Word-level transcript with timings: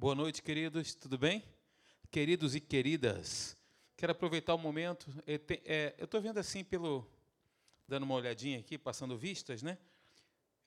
Boa 0.00 0.14
noite, 0.14 0.40
queridos, 0.44 0.94
tudo 0.94 1.18
bem? 1.18 1.42
Queridos 2.08 2.54
e 2.54 2.60
queridas, 2.60 3.56
quero 3.96 4.12
aproveitar 4.12 4.54
o 4.54 4.58
momento. 4.58 5.12
É, 5.26 5.92
eu 5.98 6.04
estou 6.04 6.20
vendo 6.20 6.38
assim, 6.38 6.62
pelo 6.62 7.04
dando 7.88 8.04
uma 8.04 8.14
olhadinha 8.14 8.60
aqui, 8.60 8.78
passando 8.78 9.18
vistas, 9.18 9.60
né? 9.60 9.76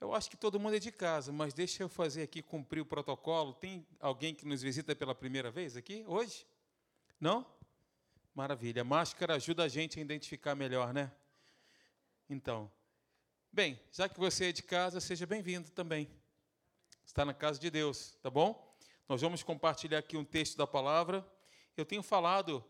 Eu 0.02 0.14
acho 0.14 0.30
que 0.30 0.36
todo 0.36 0.60
mundo 0.60 0.76
é 0.76 0.80
de 0.80 0.92
casa, 0.92 1.32
mas 1.32 1.54
deixa 1.54 1.82
eu 1.82 1.88
fazer 1.88 2.24
aqui 2.24 2.42
cumprir 2.42 2.82
o 2.82 2.86
protocolo. 2.86 3.54
Tem 3.54 3.88
alguém 4.02 4.36
que 4.36 4.46
nos 4.46 4.62
visita 4.62 4.94
pela 4.94 5.16
primeira 5.16 5.50
vez 5.50 5.78
aqui 5.78 6.04
hoje? 6.10 6.46
Não? 7.18 7.48
Maravilha. 8.36 8.82
A 8.82 8.84
máscara 8.84 9.36
ajuda 9.36 9.64
a 9.64 9.70
gente 9.70 9.98
a 9.98 10.02
identificar 10.02 10.56
melhor, 10.56 10.94
né? 10.94 11.10
Então, 12.30 12.70
bem, 13.50 13.80
já 13.94 14.10
que 14.10 14.20
você 14.20 14.50
é 14.50 14.52
de 14.52 14.62
casa, 14.62 15.00
seja 15.00 15.26
bem-vindo 15.26 15.70
também. 15.72 16.10
Está 17.06 17.24
na 17.24 17.34
casa 17.34 17.58
de 17.58 17.70
Deus, 17.70 18.18
tá 18.22 18.30
bom? 18.30 18.71
Nós 19.12 19.20
vamos 19.20 19.44
compartilhar 19.44 19.98
aqui 19.98 20.16
um 20.16 20.24
texto 20.24 20.56
da 20.56 20.66
palavra. 20.66 21.30
Eu 21.76 21.86
tenho 21.86 22.02
falado 22.02 22.64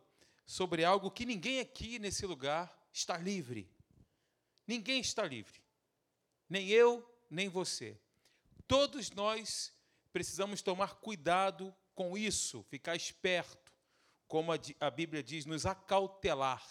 sobre 0.44 0.84
algo 0.84 1.12
que 1.12 1.24
ninguém 1.24 1.60
aqui 1.60 2.00
nesse 2.00 2.26
lugar 2.26 2.76
está 2.92 3.16
livre. 3.16 3.70
Ninguém 4.66 5.00
está 5.02 5.24
livre. 5.24 5.62
Nem 6.50 6.68
eu, 6.68 7.08
nem 7.30 7.48
você. 7.48 7.96
Todos 8.68 9.12
nós 9.12 9.72
precisamos 10.12 10.64
tomar 10.64 10.96
cuidado 10.96 11.72
com 11.94 12.18
isso, 12.18 12.64
ficar 12.64 12.96
esperto, 12.96 13.72
como 14.28 14.52
a, 14.52 14.90
Bíblia 14.90 15.22
diz, 15.22 15.46
nos 15.46 15.68
acautelar. 15.68 16.68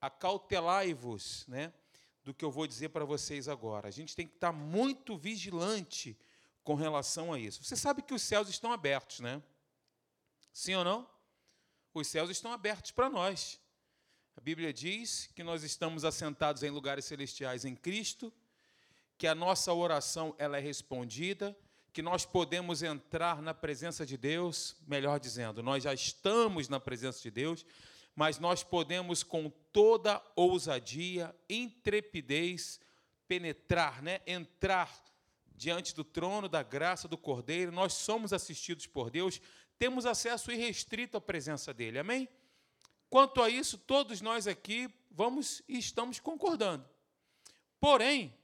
Acautelai-vos, 0.00 1.44
né, 1.48 1.74
do 2.22 2.32
que 2.32 2.44
eu 2.44 2.52
vou 2.52 2.68
dizer 2.68 2.90
para 2.90 3.04
vocês 3.04 3.48
agora. 3.48 3.88
A 3.88 3.90
gente 3.90 4.14
tem 4.14 4.28
que 4.28 4.36
estar 4.36 4.52
muito 4.52 5.16
vigilante 5.18 6.16
com 6.62 6.74
relação 6.74 7.32
a 7.32 7.38
isso. 7.38 7.62
Você 7.64 7.76
sabe 7.76 8.02
que 8.02 8.14
os 8.14 8.22
céus 8.22 8.48
estão 8.48 8.72
abertos, 8.72 9.20
né? 9.20 9.42
Sim 10.52 10.74
ou 10.74 10.84
não? 10.84 11.08
Os 11.92 12.06
céus 12.06 12.30
estão 12.30 12.52
abertos 12.52 12.90
para 12.90 13.08
nós. 13.08 13.60
A 14.36 14.40
Bíblia 14.40 14.72
diz 14.72 15.28
que 15.34 15.42
nós 15.42 15.62
estamos 15.62 16.04
assentados 16.04 16.62
em 16.62 16.70
lugares 16.70 17.04
celestiais 17.04 17.64
em 17.64 17.74
Cristo, 17.74 18.32
que 19.18 19.26
a 19.26 19.34
nossa 19.34 19.72
oração 19.72 20.34
ela 20.38 20.56
é 20.56 20.60
respondida, 20.60 21.56
que 21.92 22.02
nós 22.02 22.24
podemos 22.24 22.82
entrar 22.82 23.42
na 23.42 23.52
presença 23.52 24.06
de 24.06 24.16
Deus, 24.16 24.76
melhor 24.86 25.18
dizendo, 25.18 25.62
nós 25.62 25.82
já 25.82 25.92
estamos 25.92 26.68
na 26.68 26.78
presença 26.78 27.20
de 27.20 27.30
Deus, 27.30 27.66
mas 28.14 28.38
nós 28.38 28.62
podemos 28.62 29.22
com 29.22 29.50
toda 29.72 30.22
ousadia, 30.36 31.34
intrepidez 31.48 32.80
penetrar, 33.26 34.02
né, 34.02 34.20
entrar 34.26 34.90
diante 35.60 35.94
do 35.94 36.02
trono 36.02 36.48
da 36.48 36.62
graça 36.62 37.06
do 37.06 37.18
Cordeiro, 37.18 37.70
nós 37.70 37.92
somos 37.92 38.32
assistidos 38.32 38.86
por 38.86 39.10
Deus, 39.10 39.42
temos 39.78 40.06
acesso 40.06 40.50
irrestrito 40.50 41.18
à 41.18 41.20
presença 41.20 41.74
dele. 41.74 41.98
Amém? 41.98 42.26
Quanto 43.10 43.42
a 43.42 43.50
isso, 43.50 43.76
todos 43.76 44.22
nós 44.22 44.46
aqui 44.46 44.88
vamos 45.10 45.60
e 45.68 45.78
estamos 45.78 46.18
concordando. 46.18 46.88
Porém, 47.78 48.34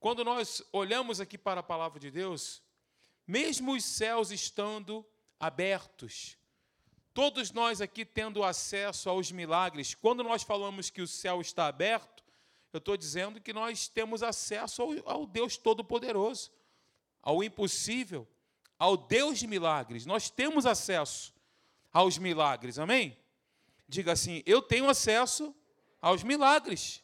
quando 0.00 0.24
nós 0.24 0.60
olhamos 0.72 1.20
aqui 1.20 1.38
para 1.38 1.60
a 1.60 1.62
palavra 1.62 2.00
de 2.00 2.10
Deus, 2.10 2.64
mesmo 3.24 3.74
os 3.74 3.84
céus 3.84 4.32
estando 4.32 5.06
abertos, 5.38 6.36
todos 7.14 7.52
nós 7.52 7.80
aqui 7.80 8.04
tendo 8.04 8.42
acesso 8.42 9.08
aos 9.08 9.30
milagres, 9.30 9.94
quando 9.94 10.24
nós 10.24 10.42
falamos 10.42 10.90
que 10.90 11.00
o 11.00 11.06
céu 11.06 11.40
está 11.40 11.68
aberto, 11.68 12.17
eu 12.72 12.78
estou 12.78 12.96
dizendo 12.96 13.40
que 13.40 13.52
nós 13.52 13.88
temos 13.88 14.22
acesso 14.22 14.82
ao, 14.82 14.90
ao 15.08 15.26
Deus 15.26 15.56
Todo-Poderoso, 15.56 16.50
ao 17.22 17.42
impossível, 17.42 18.28
ao 18.78 18.96
Deus 18.96 19.38
de 19.38 19.46
milagres. 19.46 20.04
Nós 20.04 20.30
temos 20.30 20.66
acesso 20.66 21.34
aos 21.92 22.18
milagres, 22.18 22.78
amém? 22.78 23.16
Diga 23.88 24.12
assim: 24.12 24.42
eu 24.44 24.60
tenho 24.60 24.88
acesso 24.88 25.54
aos 26.00 26.22
milagres. 26.22 27.02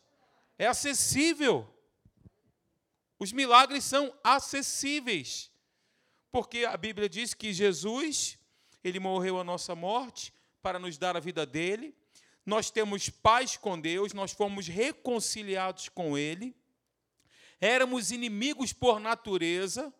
É 0.59 0.67
acessível. 0.67 1.69
Os 3.19 3.33
milagres 3.33 3.85
são 3.85 4.15
acessíveis. 4.23 5.51
Porque 6.31 6.65
a 6.65 6.77
Bíblia 6.77 7.09
diz 7.09 7.33
que 7.33 7.53
Jesus, 7.53 8.39
ele 8.83 9.01
morreu 9.01 9.41
a 9.41 9.45
nossa 9.45 9.75
morte 9.75 10.33
para 10.61 10.79
nos 10.79 10.99
dar 10.99 11.17
a 11.17 11.21
vida 11.21 11.47
dele 11.47 11.95
nós 12.45 12.71
temos 12.71 13.09
paz 13.09 13.57
com 13.57 13.81
Deus, 13.81 14.13
nós 14.13 14.33
fomos 14.33 14.67
reconciliados 14.69 15.89
com 15.89 16.17
Ele, 16.17 16.55
éramos 17.61 18.11
inimigos 18.11 18.73
por 18.73 19.01
natureza 19.01 19.93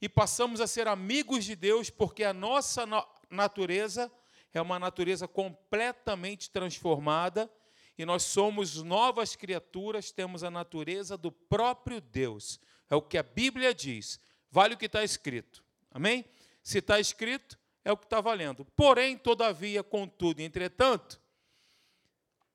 e 0.00 0.08
passamos 0.08 0.60
a 0.60 0.66
ser 0.66 0.88
amigos 0.88 1.44
de 1.44 1.54
Deus, 1.54 1.90
porque 1.90 2.24
a 2.24 2.32
nossa 2.32 2.84
natureza 3.30 4.10
é 4.52 4.60
uma 4.60 4.78
natureza 4.78 5.28
completamente 5.28 6.50
transformada 6.50 7.50
e 7.96 8.04
nós 8.04 8.24
somos 8.24 8.82
novas 8.82 9.36
criaturas, 9.36 10.10
temos 10.10 10.42
a 10.42 10.50
natureza 10.50 11.16
do 11.16 11.30
próprio 11.30 12.00
Deus. 12.00 12.60
É 12.90 12.96
o 12.96 13.02
que 13.02 13.16
a 13.16 13.22
Bíblia 13.22 13.72
diz, 13.72 14.18
vale 14.50 14.74
o 14.74 14.78
que 14.78 14.86
está 14.86 15.04
escrito. 15.04 15.64
Amém? 15.90 16.24
Se 16.62 16.78
está 16.78 16.98
escrito, 16.98 17.58
é 17.84 17.92
o 17.92 17.96
que 17.96 18.04
está 18.04 18.20
valendo. 18.20 18.64
Porém, 18.76 19.16
todavia, 19.16 19.82
contudo, 19.82 20.40
entretanto, 20.40 21.20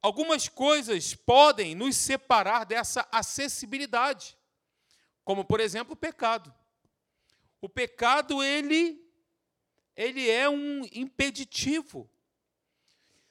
Algumas 0.01 0.47
coisas 0.47 1.13
podem 1.13 1.75
nos 1.75 1.95
separar 1.97 2.63
dessa 2.63 3.07
acessibilidade, 3.11 4.37
como 5.25 5.43
por 5.43 5.59
exemplo 5.59 5.93
o 5.93 5.97
pecado. 5.97 6.53
O 7.61 7.67
pecado 7.67 8.41
ele 8.41 9.05
ele 9.95 10.29
é 10.29 10.49
um 10.49 10.88
impeditivo. 10.93 12.09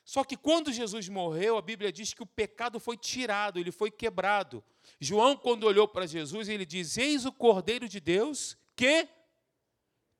Só 0.05 0.23
que 0.23 0.37
quando 0.37 0.71
Jesus 0.71 1.09
morreu, 1.09 1.57
a 1.57 1.63
Bíblia 1.63 1.91
diz 1.91 2.13
que 2.13 2.23
o 2.23 2.27
pecado 2.27 2.79
foi 2.79 2.97
tirado, 2.99 3.59
ele 3.59 3.73
foi 3.73 3.91
quebrado. 3.91 4.63
João, 5.01 5.35
quando 5.35 5.65
olhou 5.65 5.89
para 5.89 6.07
Jesus, 6.07 6.49
ele 6.49 6.67
diz: 6.67 6.99
Eis 6.99 7.25
o 7.25 7.33
Cordeiro 7.33 7.89
de 7.89 8.01
Deus 8.01 8.59
que 8.77 9.09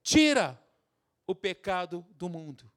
tira 0.01 0.59
o 1.27 1.35
pecado 1.35 2.03
do 2.15 2.27
mundo 2.27 2.71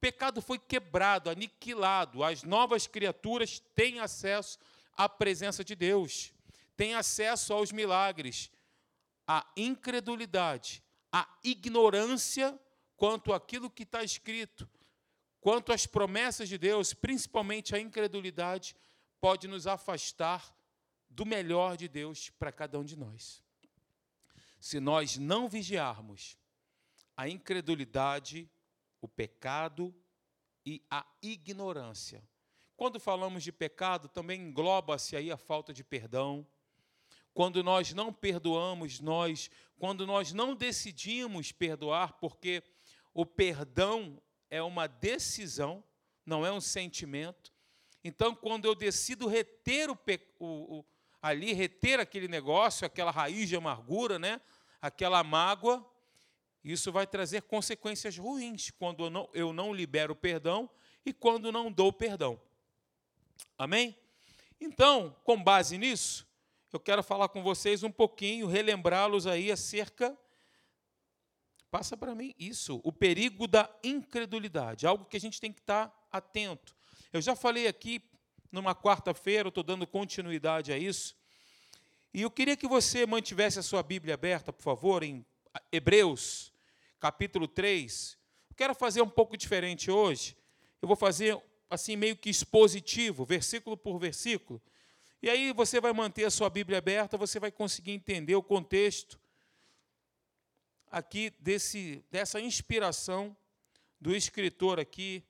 pecado 0.00 0.40
foi 0.40 0.58
quebrado, 0.58 1.30
aniquilado. 1.30 2.22
As 2.24 2.42
novas 2.42 2.86
criaturas 2.86 3.60
têm 3.74 4.00
acesso 4.00 4.58
à 4.96 5.08
presença 5.08 5.64
de 5.64 5.74
Deus, 5.74 6.32
têm 6.76 6.94
acesso 6.94 7.52
aos 7.52 7.72
milagres. 7.72 8.50
A 9.26 9.46
incredulidade, 9.56 10.82
a 11.12 11.28
ignorância 11.44 12.58
quanto 12.96 13.32
àquilo 13.32 13.70
que 13.70 13.84
está 13.84 14.02
escrito, 14.02 14.68
quanto 15.40 15.72
às 15.72 15.86
promessas 15.86 16.48
de 16.48 16.58
Deus, 16.58 16.92
principalmente 16.92 17.74
a 17.74 17.78
incredulidade, 17.78 18.74
pode 19.20 19.46
nos 19.46 19.66
afastar 19.66 20.54
do 21.08 21.24
melhor 21.24 21.76
de 21.76 21.88
Deus 21.88 22.30
para 22.30 22.52
cada 22.52 22.78
um 22.78 22.84
de 22.84 22.96
nós. 22.96 23.42
Se 24.60 24.80
nós 24.80 25.16
não 25.16 25.48
vigiarmos, 25.48 26.36
a 27.16 27.28
incredulidade 27.28 28.50
o 29.00 29.08
pecado 29.08 29.94
e 30.64 30.82
a 30.90 31.06
ignorância. 31.22 32.22
Quando 32.76 33.00
falamos 33.00 33.42
de 33.42 33.50
pecado, 33.50 34.08
também 34.08 34.40
engloba-se 34.40 35.16
aí 35.16 35.30
a 35.30 35.36
falta 35.36 35.72
de 35.72 35.82
perdão. 35.82 36.46
Quando 37.34 37.62
nós 37.62 37.92
não 37.92 38.12
perdoamos, 38.12 39.00
nós, 39.00 39.50
quando 39.78 40.06
nós 40.06 40.32
não 40.32 40.54
decidimos 40.54 41.50
perdoar, 41.52 42.14
porque 42.14 42.62
o 43.12 43.26
perdão 43.26 44.20
é 44.50 44.62
uma 44.62 44.86
decisão, 44.86 45.82
não 46.24 46.44
é 46.44 46.52
um 46.52 46.60
sentimento. 46.60 47.52
Então, 48.04 48.34
quando 48.34 48.64
eu 48.64 48.74
decido 48.74 49.26
reter 49.26 49.90
o, 49.90 49.98
o, 50.38 50.78
o 50.78 50.84
ali 51.20 51.52
reter 51.52 51.98
aquele 51.98 52.28
negócio, 52.28 52.86
aquela 52.86 53.10
raiz 53.10 53.48
de 53.48 53.56
amargura, 53.56 54.18
né? 54.18 54.40
Aquela 54.80 55.24
mágoa, 55.24 55.84
isso 56.64 56.90
vai 56.92 57.06
trazer 57.06 57.42
consequências 57.42 58.16
ruins 58.18 58.70
quando 58.70 59.04
eu 59.04 59.10
não, 59.10 59.28
eu 59.32 59.52
não 59.52 59.72
libero 59.72 60.14
perdão 60.14 60.68
e 61.04 61.12
quando 61.12 61.52
não 61.52 61.70
dou 61.70 61.92
perdão. 61.92 62.40
Amém? 63.56 63.96
Então, 64.60 65.16
com 65.24 65.42
base 65.42 65.78
nisso, 65.78 66.26
eu 66.72 66.80
quero 66.80 67.02
falar 67.02 67.28
com 67.28 67.42
vocês 67.42 67.82
um 67.82 67.90
pouquinho, 67.90 68.46
relembrá-los 68.46 69.26
aí 69.26 69.50
acerca. 69.50 70.16
Passa 71.70 71.96
para 71.96 72.14
mim 72.14 72.34
isso, 72.38 72.80
o 72.82 72.92
perigo 72.92 73.46
da 73.46 73.70
incredulidade, 73.84 74.86
algo 74.86 75.04
que 75.04 75.16
a 75.16 75.20
gente 75.20 75.40
tem 75.40 75.52
que 75.52 75.60
estar 75.60 75.92
atento. 76.10 76.76
Eu 77.12 77.20
já 77.20 77.36
falei 77.36 77.66
aqui 77.66 78.02
numa 78.50 78.74
quarta-feira, 78.74 79.48
estou 79.48 79.62
dando 79.62 79.86
continuidade 79.86 80.72
a 80.72 80.78
isso. 80.78 81.16
E 82.12 82.22
eu 82.22 82.30
queria 82.30 82.56
que 82.56 82.66
você 82.66 83.06
mantivesse 83.06 83.58
a 83.58 83.62
sua 83.62 83.82
Bíblia 83.82 84.14
aberta, 84.14 84.52
por 84.52 84.62
favor, 84.62 85.02
em 85.02 85.24
Hebreus, 85.72 86.52
capítulo 87.00 87.46
3. 87.46 88.18
Quero 88.56 88.74
fazer 88.74 89.02
um 89.02 89.08
pouco 89.08 89.36
diferente 89.36 89.90
hoje. 89.90 90.36
Eu 90.80 90.88
vou 90.88 90.96
fazer 90.96 91.40
assim 91.70 91.96
meio 91.96 92.16
que 92.16 92.30
expositivo, 92.30 93.24
versículo 93.24 93.76
por 93.76 93.98
versículo. 93.98 94.60
E 95.20 95.28
aí 95.28 95.52
você 95.52 95.80
vai 95.80 95.92
manter 95.92 96.24
a 96.24 96.30
sua 96.30 96.48
Bíblia 96.48 96.78
aberta, 96.78 97.16
você 97.16 97.40
vai 97.40 97.50
conseguir 97.50 97.92
entender 97.92 98.34
o 98.34 98.42
contexto 98.42 99.20
aqui 100.90 101.30
desse, 101.38 102.04
dessa 102.10 102.40
inspiração 102.40 103.36
do 104.00 104.14
escritor 104.14 104.78
aqui 104.78 105.24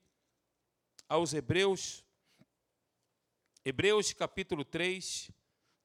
aos 1.09 1.33
Hebreus, 1.33 2.05
Hebreus 3.65 4.13
capítulo 4.13 4.65
3, 4.65 5.31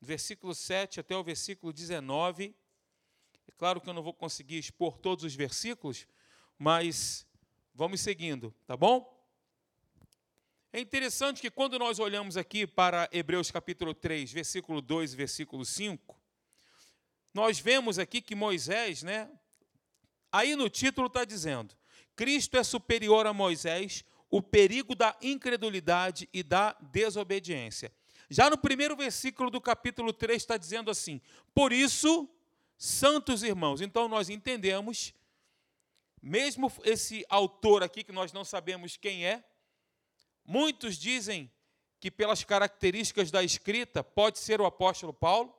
versículo 0.02 0.54
7 0.54 1.00
até 1.00 1.16
o 1.16 1.24
versículo 1.24 1.74
19. 1.74 2.56
É 3.48 3.52
claro 3.58 3.82
que 3.82 3.90
eu 3.90 3.94
não 3.94 4.04
vou 4.04 4.14
conseguir 4.14 4.58
expor 4.58 4.98
todos 4.98 5.24
os 5.24 5.36
versículos, 5.36 6.08
mas 6.58 7.26
vamos 7.74 8.02
seguindo, 8.02 8.54
tá 8.66 8.76
bom? 8.78 9.12
É 10.72 10.80
interessante 10.80 11.40
que 11.40 11.52
quando 11.52 11.78
nós 11.78 12.00
olhamos 12.00 12.36
aqui 12.36 12.66
para 12.66 13.08
Hebreus 13.12 13.52
capítulo 13.52 13.94
3, 13.94 14.32
versículo 14.32 14.82
2 14.82 15.14
e 15.14 15.16
versículo 15.16 15.64
5, 15.64 16.20
nós 17.34 17.60
vemos 17.60 18.00
aqui 18.00 18.22
que 18.22 18.34
Moisés, 18.34 19.04
né? 19.04 19.30
Aí 20.32 20.56
no 20.56 20.70
título 20.70 21.08
está 21.08 21.24
dizendo: 21.24 21.76
Cristo 22.16 22.58
é 22.58 22.64
superior 22.64 23.28
a 23.28 23.34
Moisés, 23.34 24.04
o 24.32 24.42
perigo 24.42 24.96
da 24.96 25.16
incredulidade 25.22 26.28
e 26.34 26.42
da 26.42 26.76
desobediência. 26.92 27.94
Já 28.30 28.50
no 28.50 28.58
primeiro 28.58 28.96
versículo 28.96 29.52
do 29.52 29.62
capítulo 29.62 30.12
3 30.12 30.42
está 30.42 30.58
dizendo 30.58 30.90
assim: 30.90 31.22
Por 31.54 31.72
isso, 31.72 32.28
santos 32.78 33.44
irmãos. 33.44 33.82
Então 33.82 34.08
nós 34.08 34.30
entendemos, 34.30 35.14
mesmo 36.22 36.72
esse 36.84 37.26
autor 37.30 37.84
aqui, 37.84 38.04
que 38.04 38.12
nós 38.12 38.32
não 38.32 38.44
sabemos 38.44 38.98
quem 38.98 39.26
é, 39.26 39.44
muitos 40.46 40.98
dizem 40.98 41.52
que 42.00 42.12
pelas 42.12 42.44
características 42.44 43.32
da 43.32 43.42
escrita 43.44 44.04
pode 44.04 44.38
ser 44.38 44.60
o 44.60 44.66
apóstolo 44.66 45.14
Paulo, 45.14 45.56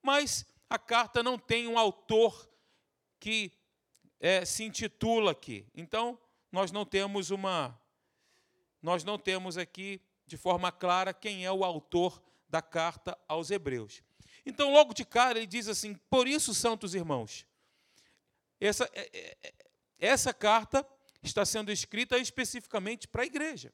mas 0.00 0.46
a 0.70 0.78
carta 0.78 1.22
não 1.22 1.38
tem 1.38 1.66
um 1.66 1.78
autor 1.78 2.48
que 3.18 3.52
é, 4.20 4.44
se 4.44 4.64
intitula 4.64 5.32
aqui. 5.32 5.66
Então, 5.74 6.18
nós 6.52 6.70
não 6.70 6.84
temos 6.84 7.30
uma. 7.30 7.78
Nós 8.80 9.02
não 9.02 9.18
temos 9.18 9.58
aqui 9.58 10.00
de 10.26 10.36
forma 10.36 10.70
clara 10.70 11.12
quem 11.12 11.44
é 11.44 11.50
o 11.50 11.64
autor 11.64 12.22
da 12.48 12.62
carta 12.62 13.18
aos 13.26 13.50
Hebreus. 13.50 14.02
Então, 14.48 14.72
logo 14.72 14.94
de 14.94 15.04
cara, 15.04 15.38
ele 15.38 15.46
diz 15.46 15.68
assim: 15.68 15.94
Por 16.08 16.26
isso, 16.26 16.54
santos 16.54 16.94
irmãos, 16.94 17.46
essa, 18.58 18.88
é, 18.94 19.10
é, 19.12 19.36
é, 19.42 19.54
essa 19.98 20.32
carta 20.32 20.88
está 21.22 21.44
sendo 21.44 21.70
escrita 21.70 22.16
especificamente 22.16 23.06
para 23.06 23.24
a 23.24 23.26
igreja, 23.26 23.70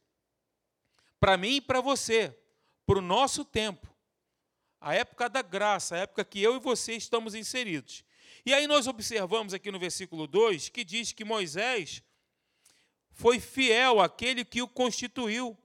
para 1.21 1.37
mim 1.37 1.56
e 1.56 1.61
para 1.61 1.81
você, 1.81 2.37
para 2.85 2.99
o 2.99 3.00
nosso 3.00 3.44
tempo, 3.44 3.88
a 4.81 4.93
época 4.93 5.29
da 5.29 5.43
graça, 5.43 5.94
a 5.94 5.99
época 5.99 6.25
que 6.25 6.43
eu 6.43 6.56
e 6.56 6.59
você 6.59 6.94
estamos 6.94 7.37
inseridos. 7.37 8.05
E 8.44 8.53
aí 8.53 8.67
nós 8.67 8.88
observamos 8.88 9.55
aqui 9.55 9.70
no 9.70 9.79
versículo 9.79 10.27
2 10.27 10.70
que 10.70 10.82
diz 10.82 11.12
que 11.12 11.25
Moisés 11.25 12.03
foi 13.12 13.38
fiel 13.38 14.00
àquele 14.00 14.44
que 14.44 14.61
o 14.61 14.67
constituiu. 14.67 15.56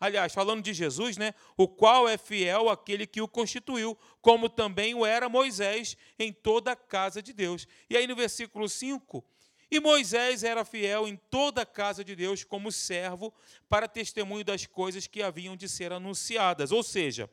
Aliás, 0.00 0.32
falando 0.32 0.62
de 0.62 0.72
Jesus, 0.72 1.18
né? 1.18 1.34
O 1.58 1.68
qual 1.68 2.08
é 2.08 2.16
fiel 2.16 2.70
àquele 2.70 3.06
que 3.06 3.20
o 3.20 3.28
constituiu, 3.28 3.96
como 4.22 4.48
também 4.48 4.94
o 4.94 5.04
era 5.04 5.28
Moisés 5.28 5.94
em 6.18 6.32
toda 6.32 6.72
a 6.72 6.76
casa 6.76 7.22
de 7.22 7.34
Deus. 7.34 7.68
E 7.88 7.96
aí 7.96 8.06
no 8.06 8.16
versículo 8.16 8.66
5, 8.66 9.22
e 9.70 9.78
Moisés 9.78 10.42
era 10.42 10.64
fiel 10.64 11.06
em 11.06 11.16
toda 11.16 11.62
a 11.62 11.66
casa 11.66 12.02
de 12.02 12.16
Deus 12.16 12.42
como 12.42 12.72
servo 12.72 13.32
para 13.68 13.86
testemunho 13.86 14.44
das 14.44 14.66
coisas 14.66 15.06
que 15.06 15.22
haviam 15.22 15.54
de 15.54 15.68
ser 15.68 15.92
anunciadas. 15.92 16.72
Ou 16.72 16.82
seja, 16.82 17.30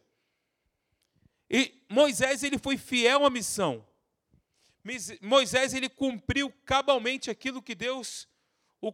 e 1.50 1.82
Moisés 1.90 2.44
ele 2.44 2.60
foi 2.60 2.78
fiel 2.78 3.26
à 3.26 3.30
missão. 3.30 3.86
Moisés 5.22 5.74
ele 5.74 5.90
cumpriu 5.90 6.54
cabalmente 6.64 7.30
aquilo 7.30 7.62
que 7.62 7.74
Deus 7.74 8.28
o 8.82 8.94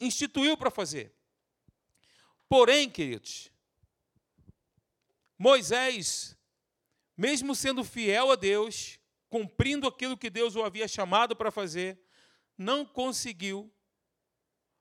instituiu 0.00 0.56
para 0.56 0.70
fazer. 0.70 1.14
Porém, 2.52 2.86
queridos, 2.90 3.50
Moisés, 5.38 6.36
mesmo 7.16 7.54
sendo 7.54 7.82
fiel 7.82 8.30
a 8.30 8.36
Deus, 8.36 8.98
cumprindo 9.30 9.88
aquilo 9.88 10.18
que 10.18 10.28
Deus 10.28 10.54
o 10.54 10.62
havia 10.62 10.86
chamado 10.86 11.34
para 11.34 11.50
fazer, 11.50 11.98
não 12.58 12.84
conseguiu 12.84 13.72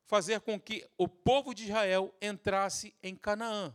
fazer 0.03 0.41
com 0.41 0.59
que 0.59 0.85
o 0.97 1.07
povo 1.07 1.53
de 1.53 1.63
Israel 1.63 2.13
entrasse 2.21 2.94
em 3.01 3.15
Canaã. 3.15 3.74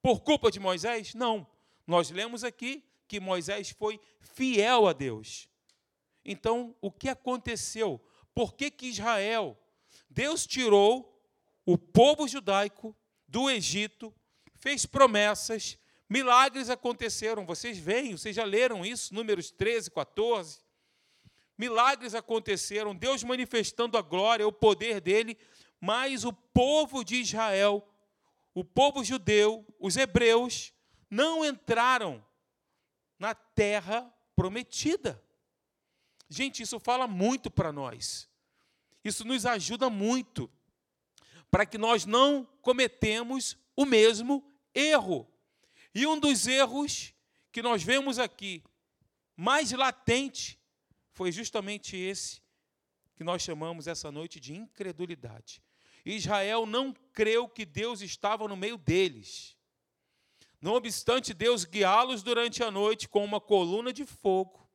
Por 0.00 0.22
culpa 0.22 0.50
de 0.50 0.58
Moisés? 0.58 1.12
Não. 1.12 1.46
Nós 1.86 2.08
lemos 2.08 2.42
aqui 2.42 2.82
que 3.06 3.20
Moisés 3.20 3.68
foi 3.68 4.00
fiel 4.20 4.86
a 4.86 4.94
Deus. 4.94 5.50
Então, 6.24 6.74
o 6.80 6.90
que 6.90 7.10
aconteceu? 7.10 8.02
Por 8.34 8.54
que, 8.54 8.70
que 8.70 8.86
Israel, 8.86 9.54
Deus 10.08 10.46
tirou 10.46 11.22
o 11.66 11.76
povo 11.76 12.26
judaico 12.26 12.96
do 13.28 13.50
Egito, 13.50 14.12
fez 14.54 14.86
promessas, 14.86 15.78
milagres 16.08 16.70
aconteceram. 16.70 17.44
Vocês 17.44 17.78
veem, 17.78 18.16
vocês 18.16 18.34
já 18.34 18.44
leram 18.44 18.84
isso, 18.84 19.14
números 19.14 19.50
13, 19.50 19.90
14. 19.90 20.60
Milagres 21.56 22.14
aconteceram, 22.14 22.94
Deus 22.94 23.22
manifestando 23.22 23.98
a 23.98 24.02
glória, 24.02 24.46
o 24.46 24.52
poder 24.52 25.00
dele, 25.00 25.36
mas 25.80 26.24
o 26.24 26.32
povo 26.32 27.04
de 27.04 27.16
Israel, 27.16 27.86
o 28.54 28.64
povo 28.64 29.04
judeu, 29.04 29.66
os 29.78 29.96
hebreus, 29.96 30.72
não 31.10 31.44
entraram 31.44 32.24
na 33.18 33.34
terra 33.34 34.12
prometida. 34.34 35.22
Gente, 36.28 36.62
isso 36.62 36.78
fala 36.78 37.06
muito 37.06 37.50
para 37.50 37.72
nós. 37.72 38.28
Isso 39.02 39.24
nos 39.24 39.46
ajuda 39.46 39.88
muito 39.90 40.50
para 41.50 41.66
que 41.66 41.78
nós 41.78 42.04
não 42.04 42.44
cometemos 42.62 43.56
o 43.76 43.84
mesmo 43.84 44.44
erro. 44.74 45.26
E 45.94 46.06
um 46.06 46.18
dos 46.18 46.46
erros 46.46 47.14
que 47.50 47.62
nós 47.62 47.82
vemos 47.82 48.18
aqui, 48.18 48.62
mais 49.36 49.72
latente, 49.72 50.58
foi 51.12 51.32
justamente 51.32 51.96
esse 51.96 52.40
que 53.16 53.24
nós 53.24 53.42
chamamos 53.42 53.88
essa 53.88 54.12
noite 54.12 54.38
de 54.38 54.54
incredulidade. 54.54 55.60
Israel 56.04 56.64
não 56.64 56.92
creu 57.12 57.48
que 57.48 57.64
Deus 57.64 58.00
estava 58.00 58.46
no 58.46 58.56
meio 58.56 58.78
deles. 58.78 59.56
Não 60.60 60.74
obstante 60.74 61.34
Deus 61.34 61.64
guiá-los 61.64 62.22
durante 62.22 62.62
a 62.62 62.70
noite 62.70 63.08
com 63.08 63.24
uma 63.24 63.40
coluna 63.40 63.92
de 63.92 64.04
fogo 64.04 64.68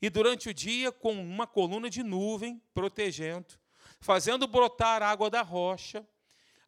e 0.00 0.08
durante 0.08 0.48
o 0.48 0.54
dia 0.54 0.92
com 0.92 1.12
uma 1.12 1.46
coluna 1.46 1.90
de 1.90 2.02
nuvem 2.02 2.62
protegendo, 2.72 3.58
fazendo 4.00 4.46
brotar 4.46 5.02
água 5.02 5.28
da 5.28 5.42
rocha, 5.42 6.06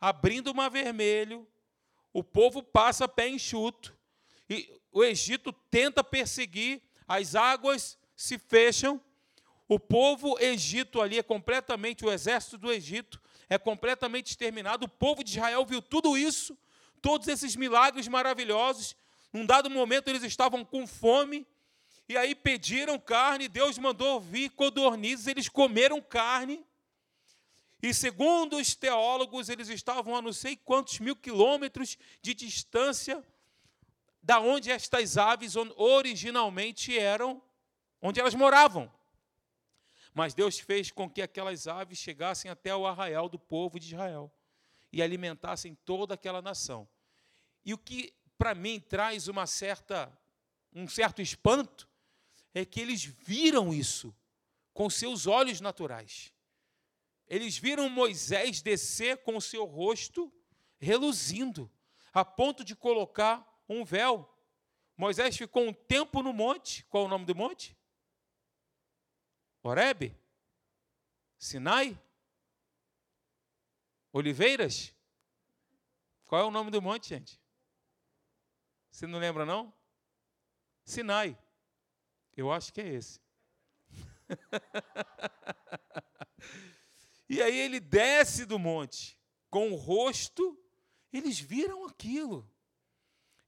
abrindo 0.00 0.50
o 0.50 0.54
mar 0.54 0.70
vermelho, 0.70 1.46
o 2.12 2.24
povo 2.24 2.62
passa 2.62 3.06
pé 3.06 3.28
enxuto, 3.28 3.96
e 4.48 4.80
o 4.90 5.04
Egito 5.04 5.52
tenta 5.70 6.02
perseguir, 6.02 6.82
as 7.06 7.34
águas 7.34 7.98
se 8.16 8.38
fecham, 8.38 9.00
o 9.68 9.78
povo 9.78 10.36
Egito 10.40 11.00
ali 11.00 11.18
é 11.18 11.22
completamente, 11.22 12.04
o 12.04 12.10
exército 12.10 12.58
do 12.58 12.72
Egito 12.72 13.20
é 13.48 13.58
completamente 13.58 14.30
exterminado, 14.30 14.86
o 14.86 14.88
povo 14.88 15.22
de 15.22 15.30
Israel 15.30 15.64
viu 15.64 15.80
tudo 15.80 16.16
isso, 16.18 16.58
todos 17.00 17.28
esses 17.28 17.54
milagres 17.54 18.08
maravilhosos, 18.08 18.96
num 19.32 19.46
dado 19.46 19.70
momento 19.70 20.08
eles 20.08 20.24
estavam 20.24 20.64
com 20.64 20.86
fome, 20.86 21.46
e 22.08 22.16
aí 22.16 22.34
pediram 22.34 22.98
carne, 22.98 23.46
Deus 23.46 23.78
mandou 23.78 24.20
vir 24.20 24.50
codornizes, 24.50 25.28
eles 25.28 25.48
comeram 25.48 26.00
carne. 26.00 26.64
E 27.82 27.94
segundo 27.94 28.56
os 28.56 28.74
teólogos, 28.74 29.48
eles 29.48 29.68
estavam 29.68 30.14
a 30.14 30.20
não 30.22 30.32
sei 30.32 30.56
quantos 30.56 30.98
mil 30.98 31.16
quilômetros 31.16 31.96
de 32.20 32.34
distância 32.34 33.24
da 34.22 34.38
onde 34.38 34.70
estas 34.70 35.16
aves 35.16 35.54
originalmente 35.76 36.98
eram, 36.98 37.42
onde 38.02 38.20
elas 38.20 38.34
moravam. 38.34 38.92
Mas 40.12 40.34
Deus 40.34 40.58
fez 40.58 40.90
com 40.90 41.08
que 41.08 41.22
aquelas 41.22 41.66
aves 41.66 41.98
chegassem 41.98 42.50
até 42.50 42.74
o 42.74 42.86
arraial 42.86 43.28
do 43.28 43.38
povo 43.38 43.78
de 43.78 43.86
Israel 43.86 44.30
e 44.92 45.00
alimentassem 45.02 45.74
toda 45.84 46.14
aquela 46.14 46.42
nação. 46.42 46.88
E 47.64 47.72
o 47.72 47.78
que 47.78 48.12
para 48.36 48.54
mim 48.54 48.80
traz 48.80 49.28
uma 49.28 49.46
certa 49.46 50.12
um 50.72 50.86
certo 50.86 51.20
espanto 51.20 51.88
é 52.54 52.64
que 52.64 52.80
eles 52.80 53.04
viram 53.04 53.74
isso 53.74 54.14
com 54.72 54.88
seus 54.88 55.26
olhos 55.26 55.60
naturais. 55.60 56.32
Eles 57.30 57.56
viram 57.56 57.88
Moisés 57.88 58.60
descer 58.60 59.22
com 59.22 59.36
o 59.36 59.40
seu 59.40 59.64
rosto 59.64 60.32
reluzindo, 60.80 61.70
a 62.12 62.24
ponto 62.24 62.64
de 62.64 62.74
colocar 62.74 63.64
um 63.68 63.84
véu. 63.84 64.28
Moisés 64.96 65.36
ficou 65.36 65.62
um 65.62 65.72
tempo 65.72 66.24
no 66.24 66.32
monte. 66.32 66.84
Qual 66.86 67.04
é 67.04 67.06
o 67.06 67.08
nome 67.08 67.24
do 67.24 67.36
monte? 67.36 67.78
Horebe? 69.62 70.18
Sinai? 71.38 71.96
Oliveiras? 74.12 74.92
Qual 76.26 76.42
é 76.42 76.44
o 76.44 76.50
nome 76.50 76.72
do 76.72 76.82
monte, 76.82 77.10
gente? 77.10 77.40
Você 78.90 79.06
não 79.06 79.20
lembra, 79.20 79.46
não? 79.46 79.72
Sinai. 80.84 81.38
Eu 82.36 82.50
acho 82.50 82.72
que 82.72 82.80
é 82.80 82.88
esse. 82.88 83.20
E 87.30 87.40
aí 87.40 87.56
ele 87.56 87.78
desce 87.78 88.44
do 88.44 88.58
monte 88.58 89.16
com 89.48 89.70
o 89.70 89.76
rosto, 89.76 90.60
eles 91.12 91.38
viram 91.38 91.86
aquilo. 91.86 92.52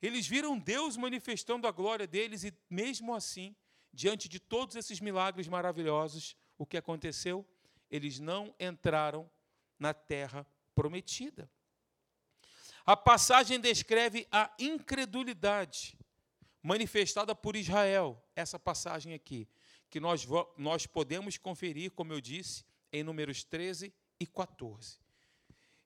Eles 0.01 0.25
viram 0.25 0.57
Deus 0.57 0.97
manifestando 0.97 1.67
a 1.67 1.73
glória 1.73 2.07
deles 2.07 2.45
e 2.45 2.55
mesmo 2.71 3.13
assim, 3.13 3.57
diante 3.93 4.29
de 4.29 4.39
todos 4.39 4.77
esses 4.77 5.01
milagres 5.01 5.49
maravilhosos, 5.49 6.37
o 6.57 6.65
que 6.65 6.77
aconteceu? 6.77 7.45
Eles 7.91 8.21
não 8.21 8.55
entraram 8.61 9.29
na 9.77 9.93
terra 9.93 10.47
prometida. 10.77 11.51
A 12.87 12.97
passagem 12.97 13.59
descreve 13.59 14.29
a 14.31 14.49
incredulidade 14.61 15.99
manifestada 16.63 17.35
por 17.35 17.57
Israel, 17.57 18.25
essa 18.37 18.61
passagem 18.61 19.13
aqui, 19.13 19.49
que 19.91 19.99
nós, 19.99 20.25
nós 20.57 20.87
podemos 20.87 21.37
conferir, 21.37 21.91
como 21.91 22.13
eu 22.13 22.21
disse, 22.21 22.65
em 22.93 23.03
Números 23.03 23.45
13 23.45 23.93
e 24.21 24.27
14. 24.27 24.99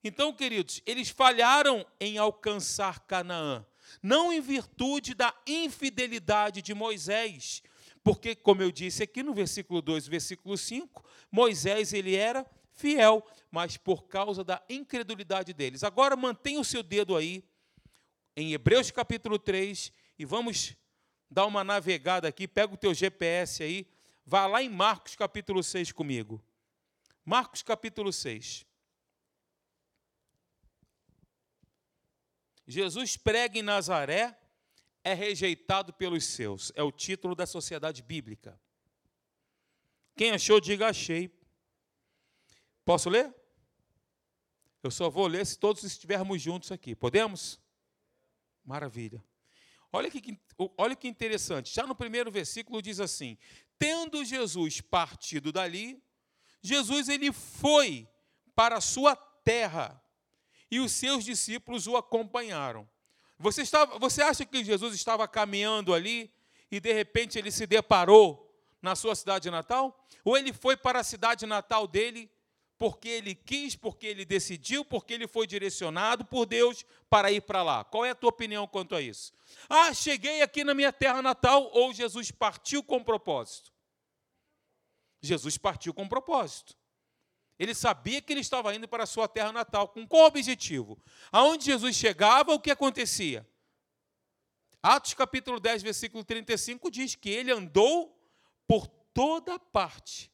Então, 0.02 0.32
queridos, 0.32 0.82
eles 0.86 1.08
falharam 1.08 1.84
em 2.00 2.18
alcançar 2.18 3.00
Canaã, 3.06 3.66
não 4.02 4.32
em 4.32 4.40
virtude 4.40 5.14
da 5.14 5.34
infidelidade 5.46 6.62
de 6.62 6.74
Moisés, 6.74 7.62
porque, 8.04 8.36
como 8.36 8.62
eu 8.62 8.70
disse 8.70 9.02
aqui 9.02 9.22
no 9.22 9.34
versículo 9.34 9.82
2 9.82 10.06
versículo 10.06 10.56
5, 10.56 11.04
Moisés 11.30 11.92
ele 11.92 12.14
era 12.14 12.46
fiel, 12.72 13.26
mas 13.50 13.76
por 13.76 14.06
causa 14.06 14.44
da 14.44 14.62
incredulidade 14.68 15.52
deles. 15.52 15.82
Agora 15.82 16.14
mantenha 16.14 16.60
o 16.60 16.64
seu 16.64 16.82
dedo 16.82 17.16
aí 17.16 17.42
em 18.36 18.52
Hebreus 18.52 18.90
capítulo 18.90 19.38
3 19.38 19.90
e 20.18 20.24
vamos 20.24 20.76
dar 21.28 21.46
uma 21.46 21.64
navegada 21.64 22.28
aqui, 22.28 22.46
pega 22.46 22.72
o 22.72 22.76
teu 22.76 22.94
GPS 22.94 23.62
aí, 23.62 23.88
vá 24.24 24.46
lá 24.46 24.62
em 24.62 24.68
Marcos 24.68 25.16
capítulo 25.16 25.62
6 25.62 25.90
comigo. 25.90 26.40
Marcos 27.28 27.60
capítulo 27.60 28.12
6. 28.12 28.64
Jesus 32.68 33.16
prega 33.16 33.58
em 33.58 33.62
Nazaré, 33.62 34.38
é 35.02 35.12
rejeitado 35.12 35.92
pelos 35.92 36.24
seus. 36.24 36.70
É 36.76 36.84
o 36.84 36.92
título 36.92 37.34
da 37.34 37.44
sociedade 37.44 38.00
bíblica. 38.00 38.60
Quem 40.14 40.30
achou, 40.30 40.60
diga 40.60 40.88
achei. 40.88 41.36
Posso 42.84 43.10
ler? 43.10 43.34
Eu 44.80 44.92
só 44.92 45.10
vou 45.10 45.26
ler 45.26 45.44
se 45.44 45.58
todos 45.58 45.82
estivermos 45.82 46.40
juntos 46.40 46.70
aqui. 46.70 46.94
Podemos? 46.94 47.60
Maravilha. 48.64 49.22
Olha 49.92 50.08
que, 50.08 50.40
olha 50.78 50.94
que 50.94 51.08
interessante. 51.08 51.74
Já 51.74 51.84
no 51.88 51.94
primeiro 51.96 52.30
versículo 52.30 52.80
diz 52.80 53.00
assim: 53.00 53.36
Tendo 53.76 54.24
Jesus 54.24 54.80
partido 54.80 55.50
dali, 55.50 56.00
Jesus 56.66 57.08
ele 57.08 57.32
foi 57.32 58.08
para 58.54 58.78
a 58.78 58.80
sua 58.80 59.14
terra 59.16 60.02
e 60.70 60.80
os 60.80 60.92
seus 60.92 61.24
discípulos 61.24 61.86
o 61.86 61.96
acompanharam. 61.96 62.88
Você, 63.38 63.62
estava, 63.62 63.98
você 63.98 64.22
acha 64.22 64.44
que 64.44 64.64
Jesus 64.64 64.94
estava 64.94 65.28
caminhando 65.28 65.94
ali 65.94 66.32
e 66.70 66.80
de 66.80 66.92
repente 66.92 67.38
ele 67.38 67.50
se 67.50 67.66
deparou 67.66 68.42
na 68.82 68.96
sua 68.96 69.14
cidade 69.14 69.50
natal? 69.50 70.04
Ou 70.24 70.36
ele 70.36 70.52
foi 70.52 70.76
para 70.76 71.00
a 71.00 71.04
cidade 71.04 71.46
natal 71.46 71.86
dele 71.86 72.30
porque 72.78 73.08
ele 73.08 73.34
quis, 73.34 73.74
porque 73.74 74.06
ele 74.06 74.24
decidiu, 74.24 74.84
porque 74.84 75.14
ele 75.14 75.26
foi 75.26 75.46
direcionado 75.46 76.24
por 76.24 76.46
Deus 76.46 76.84
para 77.08 77.30
ir 77.30 77.42
para 77.42 77.62
lá? 77.62 77.84
Qual 77.84 78.04
é 78.04 78.10
a 78.10 78.14
tua 78.14 78.30
opinião 78.30 78.66
quanto 78.66 78.94
a 78.94 79.00
isso? 79.00 79.32
Ah, 79.68 79.94
cheguei 79.94 80.42
aqui 80.42 80.64
na 80.64 80.74
minha 80.74 80.92
terra 80.92 81.22
natal 81.22 81.70
ou 81.72 81.92
Jesus 81.94 82.30
partiu 82.30 82.82
com 82.82 83.02
propósito? 83.02 83.75
Jesus 85.26 85.58
partiu 85.58 85.92
com 85.92 86.08
propósito. 86.08 86.76
Ele 87.58 87.74
sabia 87.74 88.20
que 88.20 88.32
ele 88.32 88.40
estava 88.40 88.74
indo 88.74 88.86
para 88.86 89.04
a 89.04 89.06
sua 89.06 89.26
terra 89.26 89.52
natal. 89.52 89.88
Com 89.88 90.06
qual 90.06 90.26
objetivo? 90.26 90.98
Aonde 91.32 91.64
Jesus 91.64 91.96
chegava, 91.96 92.52
o 92.52 92.60
que 92.60 92.70
acontecia? 92.70 93.48
Atos 94.82 95.14
capítulo 95.14 95.58
10, 95.58 95.82
versículo 95.82 96.22
35 96.22 96.90
diz 96.90 97.14
que 97.14 97.30
ele 97.30 97.50
andou 97.50 98.16
por 98.68 98.86
toda 98.86 99.58
parte, 99.58 100.30